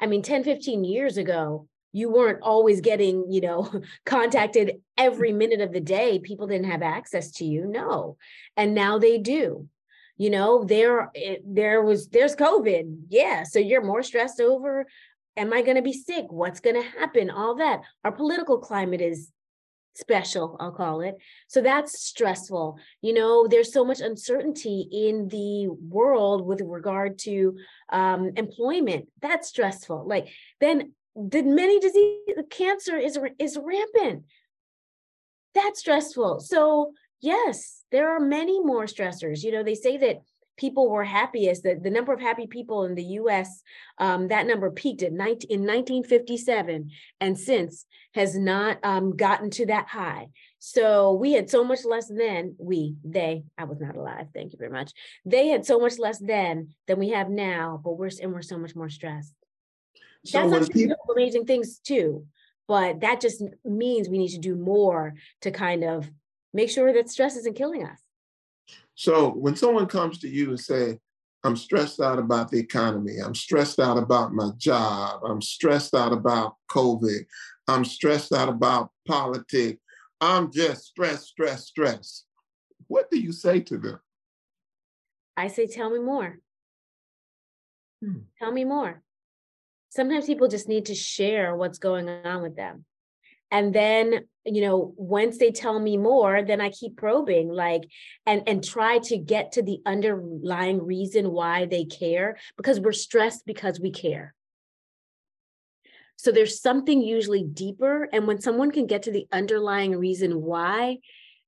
I 0.00 0.06
mean, 0.06 0.22
10, 0.22 0.44
15 0.44 0.84
years 0.84 1.16
ago, 1.16 1.66
you 1.92 2.10
weren't 2.10 2.42
always 2.42 2.80
getting, 2.80 3.30
you 3.30 3.40
know, 3.40 3.70
contacted 4.06 4.80
every 4.96 5.32
minute 5.32 5.60
of 5.60 5.72
the 5.72 5.80
day. 5.80 6.18
People 6.18 6.46
didn't 6.46 6.70
have 6.70 6.82
access 6.82 7.32
to 7.32 7.44
you. 7.44 7.66
No. 7.66 8.16
And 8.56 8.74
now 8.74 8.98
they 8.98 9.18
do 9.18 9.68
you 10.16 10.30
know 10.30 10.62
there 10.64 11.10
eh, 11.14 11.36
there 11.44 11.82
was 11.82 12.08
there's 12.08 12.36
covid 12.36 12.98
yeah 13.08 13.42
so 13.42 13.58
you're 13.58 13.84
more 13.84 14.02
stressed 14.02 14.40
over 14.40 14.86
am 15.36 15.52
i 15.52 15.62
going 15.62 15.76
to 15.76 15.82
be 15.82 15.92
sick 15.92 16.26
what's 16.30 16.60
going 16.60 16.76
to 16.76 16.88
happen 16.98 17.30
all 17.30 17.56
that 17.56 17.80
our 18.04 18.12
political 18.12 18.58
climate 18.58 19.00
is 19.00 19.30
special 19.94 20.56
i'll 20.58 20.72
call 20.72 21.00
it. 21.02 21.16
So 21.48 21.60
that's 21.60 22.00
stressful. 22.00 22.78
You 23.02 23.14
know 23.14 23.46
there's 23.46 23.72
so 23.72 23.84
much 23.84 24.00
uncertainty 24.00 24.88
in 24.90 25.28
the 25.28 25.68
world 25.68 26.46
with 26.46 26.60
regard 26.62 27.18
to 27.20 27.56
um, 27.90 28.32
employment. 28.36 29.08
That's 29.20 29.48
stressful. 29.48 30.06
Like 30.06 30.28
then 30.60 30.92
the 31.14 31.42
many 31.42 31.78
disease 31.78 32.18
cancer 32.50 32.96
is 32.96 33.18
is 33.38 33.58
rampant. 33.62 34.24
That's 35.54 35.80
stressful. 35.80 36.40
So 36.40 36.92
yes, 37.20 37.84
there 37.90 38.14
are 38.14 38.20
many 38.20 38.60
more 38.60 38.84
stressors. 38.86 39.42
You 39.42 39.52
know, 39.52 39.62
they 39.62 39.74
say 39.74 39.96
that 39.98 40.22
people 40.56 40.90
were 40.90 41.04
happiest, 41.04 41.62
that 41.64 41.82
the 41.82 41.90
number 41.90 42.12
of 42.12 42.20
happy 42.20 42.46
people 42.46 42.84
in 42.84 42.94
the 42.94 43.04
US, 43.20 43.62
um, 43.98 44.28
that 44.28 44.46
number 44.46 44.70
peaked 44.70 45.02
at 45.02 45.12
19, 45.12 45.50
in 45.50 45.60
1957 45.60 46.90
and 47.20 47.38
since 47.38 47.86
has 48.14 48.36
not 48.36 48.78
um, 48.82 49.16
gotten 49.16 49.50
to 49.50 49.66
that 49.66 49.88
high. 49.88 50.28
So 50.58 51.14
we 51.14 51.32
had 51.32 51.50
so 51.50 51.64
much 51.64 51.84
less 51.84 52.08
then, 52.08 52.54
we, 52.58 52.96
they, 53.04 53.44
I 53.58 53.64
was 53.64 53.80
not 53.80 53.96
alive, 53.96 54.28
thank 54.34 54.52
you 54.52 54.58
very 54.58 54.70
much. 54.70 54.92
They 55.24 55.48
had 55.48 55.66
so 55.66 55.78
much 55.78 55.98
less 55.98 56.18
then 56.18 56.74
than 56.86 56.98
we 56.98 57.10
have 57.10 57.30
now, 57.30 57.80
but 57.82 57.98
we're, 57.98 58.10
and 58.20 58.32
we're 58.32 58.42
so 58.42 58.58
much 58.58 58.76
more 58.76 58.90
stressed. 58.90 59.34
So 60.24 60.48
That's 60.48 60.68
people, 60.68 60.96
amazing 61.10 61.46
things 61.46 61.78
too, 61.78 62.26
but 62.68 63.00
that 63.00 63.20
just 63.20 63.42
means 63.64 64.08
we 64.08 64.18
need 64.18 64.30
to 64.30 64.38
do 64.38 64.54
more 64.54 65.14
to 65.40 65.50
kind 65.50 65.82
of 65.82 66.08
make 66.54 66.70
sure 66.70 66.92
that 66.92 67.08
stress 67.08 67.36
isn't 67.36 67.56
killing 67.56 67.84
us. 67.84 68.01
So 68.94 69.30
when 69.30 69.56
someone 69.56 69.86
comes 69.86 70.18
to 70.18 70.28
you 70.28 70.50
and 70.50 70.60
say, 70.60 70.98
I'm 71.44 71.56
stressed 71.56 72.00
out 72.00 72.18
about 72.18 72.50
the 72.50 72.60
economy, 72.60 73.16
I'm 73.24 73.34
stressed 73.34 73.80
out 73.80 73.98
about 73.98 74.32
my 74.32 74.50
job, 74.58 75.22
I'm 75.24 75.42
stressed 75.42 75.94
out 75.94 76.12
about 76.12 76.54
COVID, 76.70 77.26
I'm 77.66 77.84
stressed 77.84 78.32
out 78.32 78.48
about 78.48 78.90
politics, 79.08 79.80
I'm 80.20 80.52
just 80.52 80.84
stressed, 80.84 81.26
stressed, 81.26 81.66
stressed. 81.66 82.26
What 82.86 83.10
do 83.10 83.18
you 83.18 83.32
say 83.32 83.60
to 83.60 83.78
them? 83.78 83.98
I 85.36 85.48
say, 85.48 85.66
tell 85.66 85.90
me 85.90 85.98
more. 85.98 86.38
Hmm. 88.04 88.18
Tell 88.38 88.52
me 88.52 88.64
more. 88.64 89.02
Sometimes 89.90 90.26
people 90.26 90.48
just 90.48 90.68
need 90.68 90.86
to 90.86 90.94
share 90.94 91.56
what's 91.56 91.78
going 91.78 92.08
on 92.08 92.42
with 92.42 92.54
them 92.54 92.84
and 93.52 93.72
then 93.72 94.24
you 94.44 94.62
know 94.62 94.92
once 94.96 95.38
they 95.38 95.52
tell 95.52 95.78
me 95.78 95.96
more 95.96 96.42
then 96.42 96.60
i 96.60 96.68
keep 96.70 96.96
probing 96.96 97.48
like 97.48 97.82
and 98.26 98.42
and 98.48 98.64
try 98.64 98.98
to 98.98 99.16
get 99.16 99.52
to 99.52 99.62
the 99.62 99.78
underlying 99.86 100.84
reason 100.84 101.30
why 101.30 101.66
they 101.66 101.84
care 101.84 102.36
because 102.56 102.80
we're 102.80 102.92
stressed 102.92 103.46
because 103.46 103.78
we 103.78 103.90
care. 103.90 104.34
So 106.16 106.30
there's 106.30 106.60
something 106.60 107.02
usually 107.02 107.42
deeper 107.42 108.08
and 108.12 108.26
when 108.26 108.40
someone 108.40 108.70
can 108.70 108.86
get 108.86 109.04
to 109.04 109.10
the 109.10 109.26
underlying 109.32 109.96
reason 109.96 110.40
why 110.42 110.98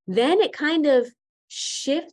then 0.06 0.40
it 0.40 0.52
kind 0.52 0.86
of 0.86 1.08
shifts 1.48 2.12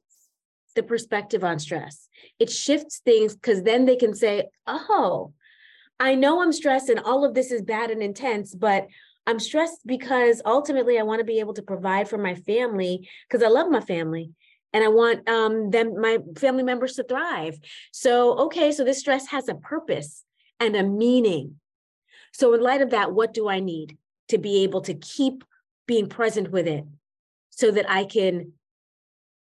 the 0.76 0.84
perspective 0.84 1.44
on 1.44 1.60
stress. 1.60 2.08
It 2.40 2.50
shifts 2.50 3.02
things 3.04 3.36
because 3.36 3.64
then 3.64 3.86
they 3.86 3.98
can 3.98 4.14
say 4.14 4.46
oh 4.68 5.34
i 6.00 6.16
know 6.16 6.42
i'm 6.42 6.52
stressed 6.52 6.90
and 6.90 7.00
all 7.00 7.24
of 7.24 7.34
this 7.34 7.52
is 7.52 7.62
bad 7.62 7.92
and 7.92 8.02
intense 8.02 8.56
but 8.56 8.88
I'm 9.28 9.40
stressed 9.40 9.86
because 9.86 10.42
ultimately 10.46 11.00
I 11.00 11.04
want 11.04 11.20
to 11.20 11.26
be 11.26 11.40
able 11.40 11.54
to 11.54 11.62
provide 11.62 12.10
for 12.10 12.18
my 12.18 12.36
family 12.36 13.08
because 13.28 13.44
I 13.44 13.50
love 13.50 13.70
my 13.70 13.82
family 13.82 14.32
and 14.74 14.84
I 14.84 14.88
want 14.88 15.28
um, 15.30 15.70
them, 15.70 16.00
my 16.00 16.20
family 16.38 16.64
members 16.64 16.96
to 16.96 17.04
thrive. 17.04 17.60
So, 17.92 18.38
okay, 18.46 18.72
so 18.72 18.84
this 18.84 19.00
stress 19.00 19.28
has 19.28 19.48
a 19.48 19.56
purpose 19.56 20.24
and 20.60 20.76
a 20.76 20.84
meaning. 20.84 21.56
So, 22.34 22.54
in 22.54 22.62
light 22.62 22.82
of 22.82 22.92
that, 22.92 23.12
what 23.12 23.34
do 23.34 23.50
I 23.50 23.60
need 23.60 23.98
to 24.30 24.38
be 24.38 24.64
able 24.64 24.82
to 24.82 24.94
keep 24.94 25.44
being 25.88 26.08
present 26.08 26.52
with 26.52 26.68
it 26.68 26.86
so 27.50 27.72
that 27.72 27.90
I 27.90 28.06
can 28.06 28.54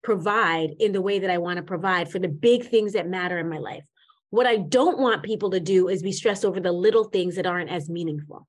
provide 0.02 0.74
in 0.78 0.92
the 0.92 1.00
way 1.00 1.20
that 1.20 1.30
I 1.30 1.38
want 1.38 1.56
to 1.56 1.62
provide 1.62 2.10
for 2.10 2.18
the 2.18 2.28
big 2.28 2.66
things 2.66 2.92
that 2.92 3.08
matter 3.08 3.38
in 3.38 3.48
my 3.48 3.58
life? 3.58 3.84
What 4.28 4.46
I 4.46 4.56
don't 4.56 4.98
want 4.98 5.22
people 5.22 5.50
to 5.50 5.60
do 5.60 5.88
is 5.88 6.02
be 6.02 6.12
stressed 6.12 6.44
over 6.44 6.60
the 6.60 6.72
little 6.72 7.04
things 7.04 7.36
that 7.36 7.46
aren't 7.46 7.70
as 7.70 7.88
meaningful. 7.88 8.46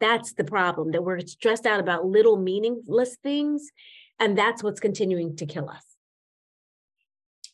That's 0.00 0.32
the 0.32 0.44
problem 0.44 0.92
that 0.92 1.04
we're 1.04 1.20
stressed 1.20 1.66
out 1.66 1.80
about 1.80 2.06
little 2.06 2.36
meaningless 2.36 3.16
things. 3.22 3.70
And 4.18 4.36
that's 4.36 4.62
what's 4.62 4.80
continuing 4.80 5.36
to 5.36 5.46
kill 5.46 5.68
us. 5.68 5.84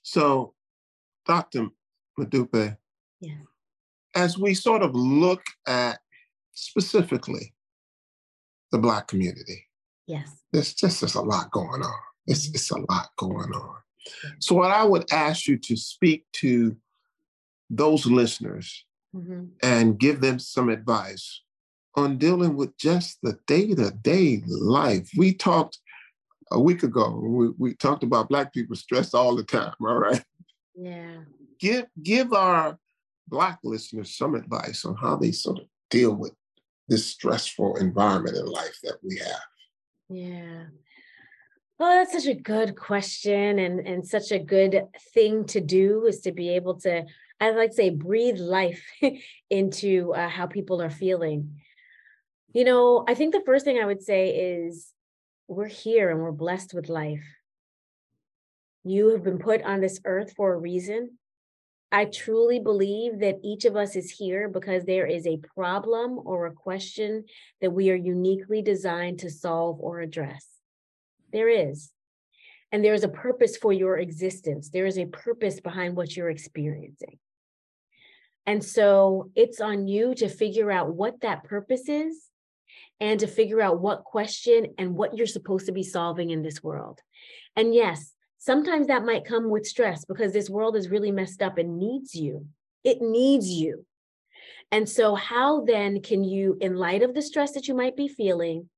So, 0.03 0.55
Dr. 1.27 1.69
Modupe, 2.19 2.77
yeah. 3.21 3.35
as 4.15 4.39
we 4.39 4.55
sort 4.55 4.83
of 4.83 4.95
look 4.95 5.43
at 5.67 5.99
specifically 6.53 7.55
the 8.71 8.79
Black 8.79 9.09
community, 9.09 9.67
yes, 10.07 10.43
there's 10.53 10.75
just 10.75 11.01
there's 11.01 11.17
a 11.17 11.23
lot 11.23 11.51
going 11.51 11.83
on. 11.83 12.01
It's, 12.27 12.49
it's 12.49 12.71
a 12.71 12.79
lot 12.79 13.09
going 13.17 13.53
on. 13.53 13.77
So, 14.39 14.55
what 14.55 14.71
I 14.71 14.85
would 14.85 15.13
ask 15.13 15.49
you 15.49 15.59
to 15.59 15.77
speak 15.77 16.25
to 16.35 16.77
those 17.69 18.07
listeners 18.07 18.85
mm-hmm. 19.15 19.47
and 19.63 19.99
give 19.99 20.21
them 20.21 20.39
some 20.39 20.69
advice 20.69 21.43
on 21.97 22.19
dealing 22.19 22.57
with 22.57 22.77
just 22.77 23.19
the 23.23 23.39
day 23.47 23.75
to 23.75 23.91
day 23.91 24.43
life. 24.47 25.11
We 25.17 25.35
talked 25.35 25.79
a 26.53 26.61
week 26.61 26.83
ago. 26.83 27.19
We, 27.23 27.49
we 27.59 27.75
talked 27.75 28.03
about 28.03 28.29
Black 28.29 28.53
people 28.53 28.77
stress 28.77 29.15
all 29.15 29.35
the 29.35 29.45
time, 29.45 29.73
all 29.81 29.99
right? 29.99 30.23
Yeah. 30.75 31.21
Give, 31.59 31.87
give 32.03 32.33
our 32.33 32.79
Black 33.29 33.59
listeners 33.65 34.17
some 34.17 34.35
advice 34.35 34.85
on 34.85 34.95
how 34.97 35.17
they 35.17 35.33
sort 35.33 35.59
of 35.59 35.65
deal 35.91 36.15
with 36.15 36.33
this 36.89 37.07
stressful 37.07 37.77
environment 37.77 38.37
in 38.37 38.47
life 38.47 38.79
that 38.83 38.99
we 39.03 39.17
have. 39.19 39.41
Yeah. 40.09 40.65
Well, 41.79 41.91
that's 41.91 42.13
such 42.13 42.31
a 42.31 42.41
good 42.41 42.77
question 42.77 43.59
and, 43.59 43.81
and 43.81 44.07
such 44.07 44.31
a 44.33 44.39
good 44.39 44.85
thing 45.13 45.45
to 45.47 45.61
do 45.61 46.07
is 46.07 46.21
to 46.21 46.33
be 46.33 46.51
able 46.51 46.75
to, 46.81 47.05
I'd 47.41 47.57
like 47.57 47.71
to 47.71 47.77
say, 47.77 47.91
breathe 47.91 48.39
life 48.39 48.83
into 49.51 50.15
uh, 50.15 50.29
how 50.29 50.47
people 50.47 50.81
are 50.81 50.91
feeling. 50.91 51.61
You 52.53 52.65
know, 52.65 53.05
I 53.07 53.15
think 53.15 53.35
the 53.35 53.43
first 53.45 53.65
thing 53.65 53.79
I 53.79 53.87
would 53.87 54.03
say 54.03 54.31
is 54.31 54.93
we're 55.49 55.67
here 55.67 56.11
and 56.11 56.21
we're 56.21 56.33
blessed 56.33 56.75
with 56.75 56.89
life. 56.89 57.25
You 58.85 59.09
have 59.11 59.23
been 59.23 59.39
put 59.39 59.63
on 59.63 59.81
this 59.81 60.01
earth 60.05 60.33
for 60.37 60.55
a 60.55 60.59
reason. 60.59 61.19
I 61.93 62.07
truly 62.07 62.59
believe 62.59 63.21
that 63.21 63.41
each 63.45 63.65
of 63.65 63.77
us 63.77 63.95
is 63.95 64.11
here 64.11 64.49
because 64.49 64.85
there 64.85 65.07
is 65.07 65.27
a 65.27 65.41
problem 65.55 66.21
or 66.25 66.47
a 66.47 66.53
question 66.53 67.25
that 67.61 67.73
we 67.73 67.91
are 67.91 67.97
uniquely 67.97 68.63
designed 68.63 69.21
to 69.21 69.31
solve 69.31 69.79
or 69.81 70.01
address. 70.01 70.47
There 71.33 71.49
is. 71.49 71.91
And 72.73 72.85
there 72.85 72.95
is 72.95 73.05
a 73.05 73.09
purpose 73.09 73.57
for 73.57 73.73
your 73.73 73.99
existence. 73.99 74.71
There 74.71 74.87
is 74.87 74.99
a 74.99 75.07
purpose 75.07 75.61
behind 75.61 75.97
what 75.97 76.17
you're 76.17 76.31
experiencing. 76.31 77.19
And 78.47 78.63
so 78.63 79.31
it's 79.35 79.61
on 79.61 79.87
you 79.87 80.15
to 80.17 80.29
figure 80.29 80.71
out 80.71 80.95
what 80.95 81.21
that 81.21 81.45
purpose 81.45 81.89
is 81.89 82.27
and 83.01 83.21
to 83.21 83.27
figure 83.27 83.61
out 83.61 83.81
what 83.81 84.05
question 84.05 84.75
and 84.79 84.95
what 84.95 85.17
you're 85.17 85.27
supposed 85.27 85.67
to 85.67 85.73
be 85.73 85.83
solving 85.83 86.31
in 86.31 86.43
this 86.43 86.63
world. 86.63 87.01
And 87.55 87.75
yes, 87.75 88.13
sometimes 88.39 88.87
that 88.87 89.05
might 89.05 89.25
come 89.25 89.51
with 89.51 89.67
stress 89.67 90.05
because 90.05 90.33
this 90.33 90.51
world 90.51 90.77
is 90.77 90.89
really 90.89 91.11
messed 91.11 91.43
up 91.43 91.59
and 91.59 91.79
needs 91.79 92.15
you. 92.15 92.47
It 92.85 93.01
needs 93.01 93.49
you. 93.49 93.85
And 94.73 94.89
so, 94.89 95.15
how 95.15 95.65
then 95.65 96.03
can 96.03 96.25
you, 96.25 96.57
in 96.61 96.77
light 96.77 97.03
of 97.03 97.15
the 97.15 97.23
stress 97.23 97.53
that 97.53 97.69
you 97.69 97.75
might 97.75 97.97
be 97.97 98.09
feeling, 98.09 98.69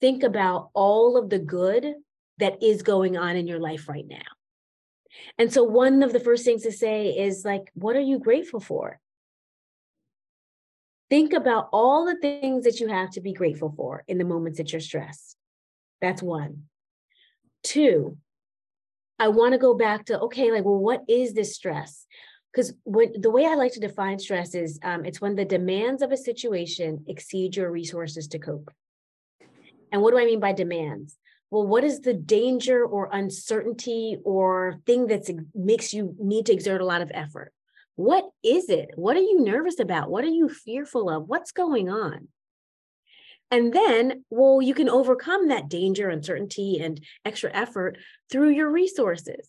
think 0.00 0.22
about 0.22 0.70
all 0.72 1.16
of 1.16 1.30
the 1.30 1.38
good 1.38 1.94
that 2.38 2.62
is 2.62 2.82
going 2.82 3.16
on 3.16 3.36
in 3.36 3.46
your 3.46 3.58
life 3.58 3.88
right 3.88 4.06
now? 4.06 4.18
And 5.38 5.52
so, 5.52 5.64
one 5.64 6.02
of 6.02 6.12
the 6.12 6.20
first 6.20 6.44
things 6.44 6.62
to 6.62 6.72
say 6.72 7.08
is 7.08 7.44
like, 7.44 7.70
what 7.74 7.96
are 7.96 8.00
you 8.00 8.18
grateful 8.18 8.60
for? 8.60 9.00
Think 11.10 11.32
about 11.32 11.68
all 11.72 12.06
the 12.06 12.16
things 12.16 12.64
that 12.64 12.78
you 12.78 12.86
have 12.86 13.10
to 13.10 13.20
be 13.20 13.32
grateful 13.32 13.74
for 13.76 14.04
in 14.06 14.16
the 14.16 14.24
moments 14.24 14.58
that 14.58 14.72
you're 14.72 14.80
stressed. 14.80 15.36
That's 16.00 16.22
one. 16.22 16.64
Two, 17.64 18.16
I 19.18 19.28
want 19.28 19.52
to 19.52 19.58
go 19.58 19.74
back 19.74 20.06
to 20.06 20.20
okay, 20.20 20.52
like, 20.52 20.64
well, 20.64 20.78
what 20.78 21.02
is 21.08 21.34
this 21.34 21.54
stress? 21.54 22.06
Because 22.52 22.72
the 22.86 23.30
way 23.30 23.44
I 23.44 23.54
like 23.54 23.72
to 23.72 23.80
define 23.80 24.18
stress 24.18 24.54
is 24.54 24.78
um, 24.82 25.04
it's 25.04 25.20
when 25.20 25.34
the 25.34 25.44
demands 25.44 26.00
of 26.00 26.10
a 26.10 26.16
situation 26.16 27.04
exceed 27.06 27.56
your 27.56 27.70
resources 27.70 28.28
to 28.28 28.38
cope. 28.38 28.70
And 29.92 30.02
what 30.02 30.12
do 30.12 30.18
I 30.18 30.24
mean 30.24 30.40
by 30.40 30.52
demands? 30.52 31.16
Well, 31.50 31.66
what 31.66 31.84
is 31.84 32.00
the 32.00 32.14
danger 32.14 32.84
or 32.84 33.08
uncertainty 33.12 34.16
or 34.24 34.76
thing 34.86 35.08
that 35.08 35.28
makes 35.54 35.92
you 35.92 36.14
need 36.18 36.46
to 36.46 36.52
exert 36.52 36.80
a 36.80 36.86
lot 36.86 37.02
of 37.02 37.10
effort? 37.12 37.52
What 38.00 38.30
is 38.42 38.70
it? 38.70 38.92
What 38.94 39.18
are 39.18 39.20
you 39.20 39.42
nervous 39.44 39.78
about? 39.78 40.10
What 40.10 40.24
are 40.24 40.28
you 40.28 40.48
fearful 40.48 41.10
of? 41.10 41.28
What's 41.28 41.52
going 41.52 41.90
on? 41.90 42.28
And 43.50 43.74
then, 43.74 44.24
well, 44.30 44.62
you 44.62 44.72
can 44.72 44.88
overcome 44.88 45.48
that 45.48 45.68
danger, 45.68 46.08
uncertainty, 46.08 46.80
and 46.80 46.98
extra 47.26 47.52
effort 47.52 47.98
through 48.32 48.52
your 48.52 48.70
resources. 48.70 49.46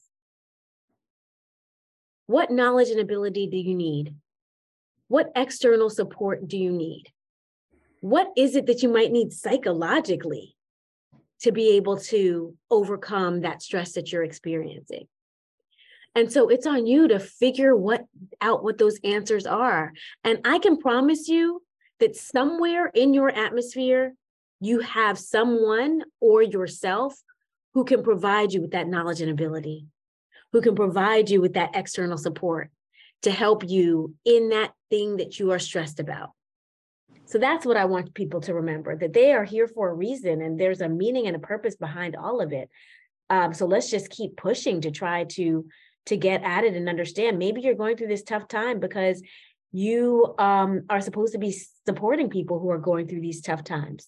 What 2.25 2.51
knowledge 2.51 2.89
and 2.89 2.99
ability 2.99 3.47
do 3.47 3.55
you 3.55 3.73
need? 3.73 4.15
What 5.07 5.31
external 5.33 5.89
support 5.89 6.45
do 6.45 6.57
you 6.57 6.73
need? 6.73 7.05
What 8.01 8.33
is 8.35 8.57
it 8.57 8.65
that 8.65 8.83
you 8.83 8.89
might 8.89 9.13
need 9.13 9.31
psychologically 9.31 10.57
to 11.43 11.53
be 11.53 11.77
able 11.77 11.99
to 11.99 12.57
overcome 12.69 13.41
that 13.41 13.61
stress 13.61 13.93
that 13.93 14.11
you're 14.11 14.25
experiencing? 14.25 15.07
And 16.15 16.31
so 16.31 16.49
it's 16.49 16.67
on 16.67 16.85
you 16.85 17.07
to 17.07 17.19
figure 17.19 17.75
what 17.75 18.05
out 18.41 18.63
what 18.63 18.77
those 18.77 18.99
answers 19.03 19.45
are. 19.45 19.93
And 20.23 20.39
I 20.45 20.59
can 20.59 20.77
promise 20.77 21.27
you 21.27 21.61
that 21.99 22.15
somewhere 22.15 22.87
in 22.87 23.13
your 23.13 23.29
atmosphere, 23.29 24.13
you 24.59 24.79
have 24.79 25.17
someone 25.17 26.03
or 26.19 26.41
yourself 26.41 27.15
who 27.73 27.85
can 27.85 28.03
provide 28.03 28.51
you 28.51 28.61
with 28.61 28.71
that 28.71 28.87
knowledge 28.87 29.21
and 29.21 29.31
ability, 29.31 29.85
who 30.51 30.61
can 30.61 30.75
provide 30.75 31.29
you 31.29 31.39
with 31.39 31.53
that 31.53 31.75
external 31.75 32.17
support 32.17 32.69
to 33.21 33.31
help 33.31 33.67
you 33.67 34.15
in 34.25 34.49
that 34.49 34.73
thing 34.89 35.17
that 35.17 35.39
you 35.39 35.51
are 35.51 35.59
stressed 35.59 35.99
about. 35.99 36.31
So 37.25 37.37
that's 37.37 37.65
what 37.65 37.77
I 37.77 37.85
want 37.85 38.13
people 38.13 38.41
to 38.41 38.55
remember 38.55 38.97
that 38.97 39.13
they 39.13 39.31
are 39.31 39.45
here 39.45 39.67
for 39.67 39.89
a 39.89 39.93
reason 39.93 40.41
and 40.41 40.59
there's 40.59 40.81
a 40.81 40.89
meaning 40.89 41.27
and 41.27 41.35
a 41.35 41.39
purpose 41.39 41.75
behind 41.75 42.15
all 42.17 42.41
of 42.41 42.51
it. 42.51 42.69
Um, 43.29 43.53
so 43.53 43.65
let's 43.65 43.89
just 43.89 44.09
keep 44.09 44.35
pushing 44.35 44.81
to 44.81 44.91
try 44.91 45.23
to 45.35 45.65
to 46.07 46.17
get 46.17 46.43
at 46.43 46.63
it 46.63 46.73
and 46.73 46.89
understand 46.89 47.37
maybe 47.37 47.61
you're 47.61 47.75
going 47.75 47.95
through 47.95 48.07
this 48.07 48.23
tough 48.23 48.47
time 48.47 48.79
because 48.79 49.21
you 49.71 50.35
um, 50.37 50.83
are 50.89 51.01
supposed 51.01 51.33
to 51.33 51.39
be 51.39 51.55
supporting 51.85 52.29
people 52.29 52.59
who 52.59 52.69
are 52.69 52.77
going 52.77 53.07
through 53.07 53.21
these 53.21 53.41
tough 53.41 53.63
times. 53.63 54.07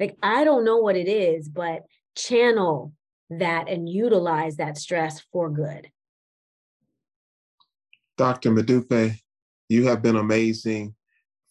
Like, 0.00 0.16
I 0.22 0.44
don't 0.44 0.64
know 0.64 0.78
what 0.78 0.96
it 0.96 1.08
is, 1.08 1.48
but 1.48 1.82
channel 2.16 2.92
that 3.30 3.68
and 3.68 3.88
utilize 3.88 4.56
that 4.56 4.76
stress 4.76 5.22
for 5.32 5.50
good. 5.50 5.88
Dr. 8.16 8.50
Modupe, 8.50 9.18
you 9.68 9.86
have 9.86 10.02
been 10.02 10.16
amazing. 10.16 10.94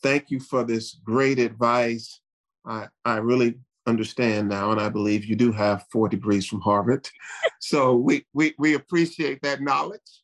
Thank 0.02 0.32
you 0.32 0.40
for 0.40 0.64
this 0.64 0.94
great 0.94 1.40
advice. 1.40 2.22
I, 2.66 2.88
I 3.04 3.18
really 3.18 3.60
understand 3.86 4.50
now, 4.50 4.72
and 4.72 4.80
I 4.80 4.90
believe 4.90 5.26
you 5.26 5.36
do 5.36 5.52
have 5.52 5.86
four 5.92 6.10
degrees 6.10 6.46
from 6.46 6.62
Harvard. 6.62 7.10
so 7.60 7.96
we, 7.96 8.26
we, 8.34 8.54
we 8.58 8.74
appreciate 8.74 9.42
that 9.42 9.62
knowledge. 9.62 10.22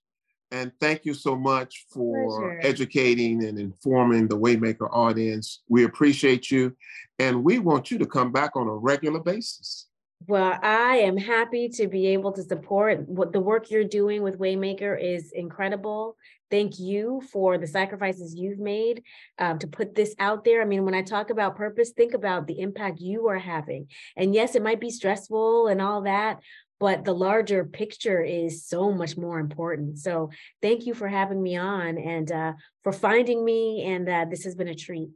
And 0.51 0.71
thank 0.81 1.05
you 1.05 1.13
so 1.13 1.35
much 1.35 1.85
for 1.93 2.41
Pleasure. 2.41 2.59
educating 2.61 3.45
and 3.45 3.57
informing 3.57 4.27
the 4.27 4.37
Waymaker 4.37 4.89
audience. 4.91 5.61
We 5.69 5.85
appreciate 5.85 6.51
you. 6.51 6.75
And 7.19 7.43
we 7.43 7.59
want 7.59 7.89
you 7.89 7.97
to 7.99 8.05
come 8.05 8.33
back 8.33 8.55
on 8.55 8.67
a 8.67 8.75
regular 8.75 9.21
basis. 9.21 9.87
Well, 10.27 10.59
I 10.61 10.97
am 10.97 11.17
happy 11.17 11.69
to 11.69 11.87
be 11.87 12.07
able 12.07 12.31
to 12.33 12.43
support 12.43 13.07
what 13.07 13.31
the 13.31 13.39
work 13.39 13.71
you're 13.71 13.83
doing 13.85 14.21
with 14.21 14.37
Waymaker 14.37 14.99
is 15.01 15.31
incredible. 15.31 16.15
Thank 16.51 16.79
you 16.79 17.21
for 17.31 17.57
the 17.57 17.65
sacrifices 17.65 18.35
you've 18.35 18.59
made 18.59 19.03
um, 19.39 19.57
to 19.59 19.67
put 19.67 19.95
this 19.95 20.13
out 20.19 20.43
there. 20.43 20.61
I 20.61 20.65
mean, 20.65 20.83
when 20.83 20.93
I 20.93 21.01
talk 21.01 21.29
about 21.29 21.55
purpose, 21.55 21.91
think 21.91 22.13
about 22.13 22.45
the 22.45 22.59
impact 22.59 22.99
you 22.99 23.29
are 23.29 23.39
having. 23.39 23.87
And 24.17 24.35
yes, 24.35 24.53
it 24.55 24.61
might 24.61 24.81
be 24.81 24.89
stressful 24.89 25.67
and 25.67 25.81
all 25.81 26.01
that, 26.01 26.41
but 26.79 27.05
the 27.05 27.13
larger 27.13 27.63
picture 27.63 28.21
is 28.21 28.65
so 28.67 28.91
much 28.91 29.15
more 29.15 29.39
important. 29.39 29.99
So 29.99 30.29
thank 30.61 30.85
you 30.85 30.93
for 30.93 31.07
having 31.07 31.41
me 31.41 31.55
on 31.55 31.97
and 31.97 32.31
uh, 32.31 32.53
for 32.83 32.91
finding 32.91 33.45
me. 33.45 33.85
And 33.85 34.09
uh, 34.09 34.25
this 34.29 34.43
has 34.43 34.55
been 34.55 34.67
a 34.67 34.75
treat. 34.75 35.09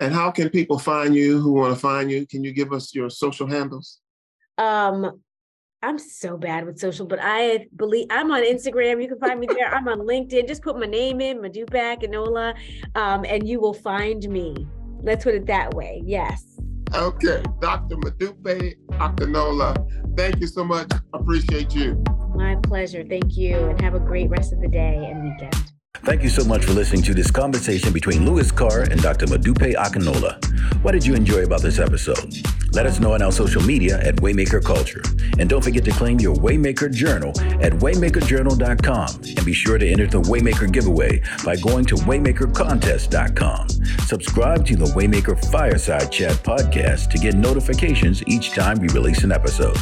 And 0.00 0.14
how 0.14 0.30
can 0.30 0.48
people 0.48 0.78
find 0.78 1.14
you 1.14 1.40
who 1.40 1.54
want 1.54 1.74
to 1.74 1.80
find 1.80 2.08
you? 2.08 2.24
Can 2.24 2.44
you 2.44 2.52
give 2.52 2.72
us 2.72 2.94
your 2.94 3.10
social 3.10 3.48
handles? 3.48 3.98
Um, 4.56 5.20
I'm 5.80 5.98
so 5.98 6.36
bad 6.36 6.66
with 6.66 6.78
social, 6.78 7.06
but 7.06 7.20
I 7.22 7.68
believe 7.76 8.08
I'm 8.10 8.32
on 8.32 8.42
Instagram. 8.42 9.00
You 9.00 9.08
can 9.08 9.20
find 9.20 9.38
me 9.38 9.46
there. 9.46 9.72
I'm 9.72 9.86
on 9.86 10.00
LinkedIn. 10.00 10.48
Just 10.48 10.62
put 10.62 10.76
my 10.76 10.86
name 10.86 11.20
in, 11.20 11.38
Modupe 11.38 11.70
Akinola, 11.70 12.54
um, 12.96 13.24
and 13.24 13.48
you 13.48 13.60
will 13.60 13.74
find 13.74 14.28
me. 14.28 14.66
Let's 15.02 15.22
put 15.22 15.36
it 15.36 15.46
that 15.46 15.74
way. 15.74 16.02
Yes. 16.04 16.58
Okay. 16.92 17.42
Dr. 17.60 17.96
Modupe 17.96 18.74
Akinola, 18.92 20.16
thank 20.16 20.40
you 20.40 20.48
so 20.48 20.64
much. 20.64 20.90
Appreciate 21.14 21.72
you. 21.74 22.02
My 22.34 22.56
pleasure. 22.64 23.04
Thank 23.08 23.36
you. 23.36 23.56
And 23.56 23.80
have 23.80 23.94
a 23.94 24.00
great 24.00 24.30
rest 24.30 24.52
of 24.52 24.60
the 24.60 24.68
day 24.68 24.96
and 24.96 25.22
weekend. 25.22 25.72
Thank 26.04 26.22
you 26.22 26.28
so 26.28 26.44
much 26.44 26.64
for 26.64 26.72
listening 26.72 27.02
to 27.02 27.14
this 27.14 27.30
conversation 27.30 27.92
between 27.92 28.24
Louis 28.24 28.50
Carr 28.50 28.82
and 28.82 29.02
Dr. 29.02 29.26
Modupe 29.26 29.74
Akinola. 29.74 30.42
What 30.82 30.92
did 30.92 31.04
you 31.04 31.14
enjoy 31.14 31.44
about 31.44 31.62
this 31.62 31.78
episode? 31.78 32.34
Let 32.72 32.86
us 32.86 33.00
know 33.00 33.14
on 33.14 33.22
our 33.22 33.32
social 33.32 33.62
media 33.62 33.98
at 34.00 34.16
Waymaker 34.16 34.64
Culture. 34.64 35.02
And 35.38 35.48
don't 35.48 35.62
forget 35.62 35.84
to 35.84 35.90
claim 35.90 36.20
your 36.20 36.36
Waymaker 36.36 36.92
Journal 36.92 37.30
at 37.62 37.72
waymakerjournal.com. 37.72 39.08
And 39.14 39.44
be 39.44 39.52
sure 39.52 39.78
to 39.78 39.88
enter 39.88 40.06
the 40.06 40.20
Waymaker 40.22 40.72
giveaway 40.72 41.22
by 41.44 41.56
going 41.56 41.84
to 41.86 41.96
waymakercontest.com. 41.96 43.68
Subscribe 44.06 44.66
to 44.66 44.76
the 44.76 44.86
Waymaker 44.86 45.42
Fireside 45.50 46.12
Chat 46.12 46.36
podcast 46.36 47.10
to 47.10 47.18
get 47.18 47.34
notifications 47.34 48.22
each 48.26 48.52
time 48.52 48.78
we 48.78 48.88
release 48.88 49.24
an 49.24 49.32
episode. 49.32 49.76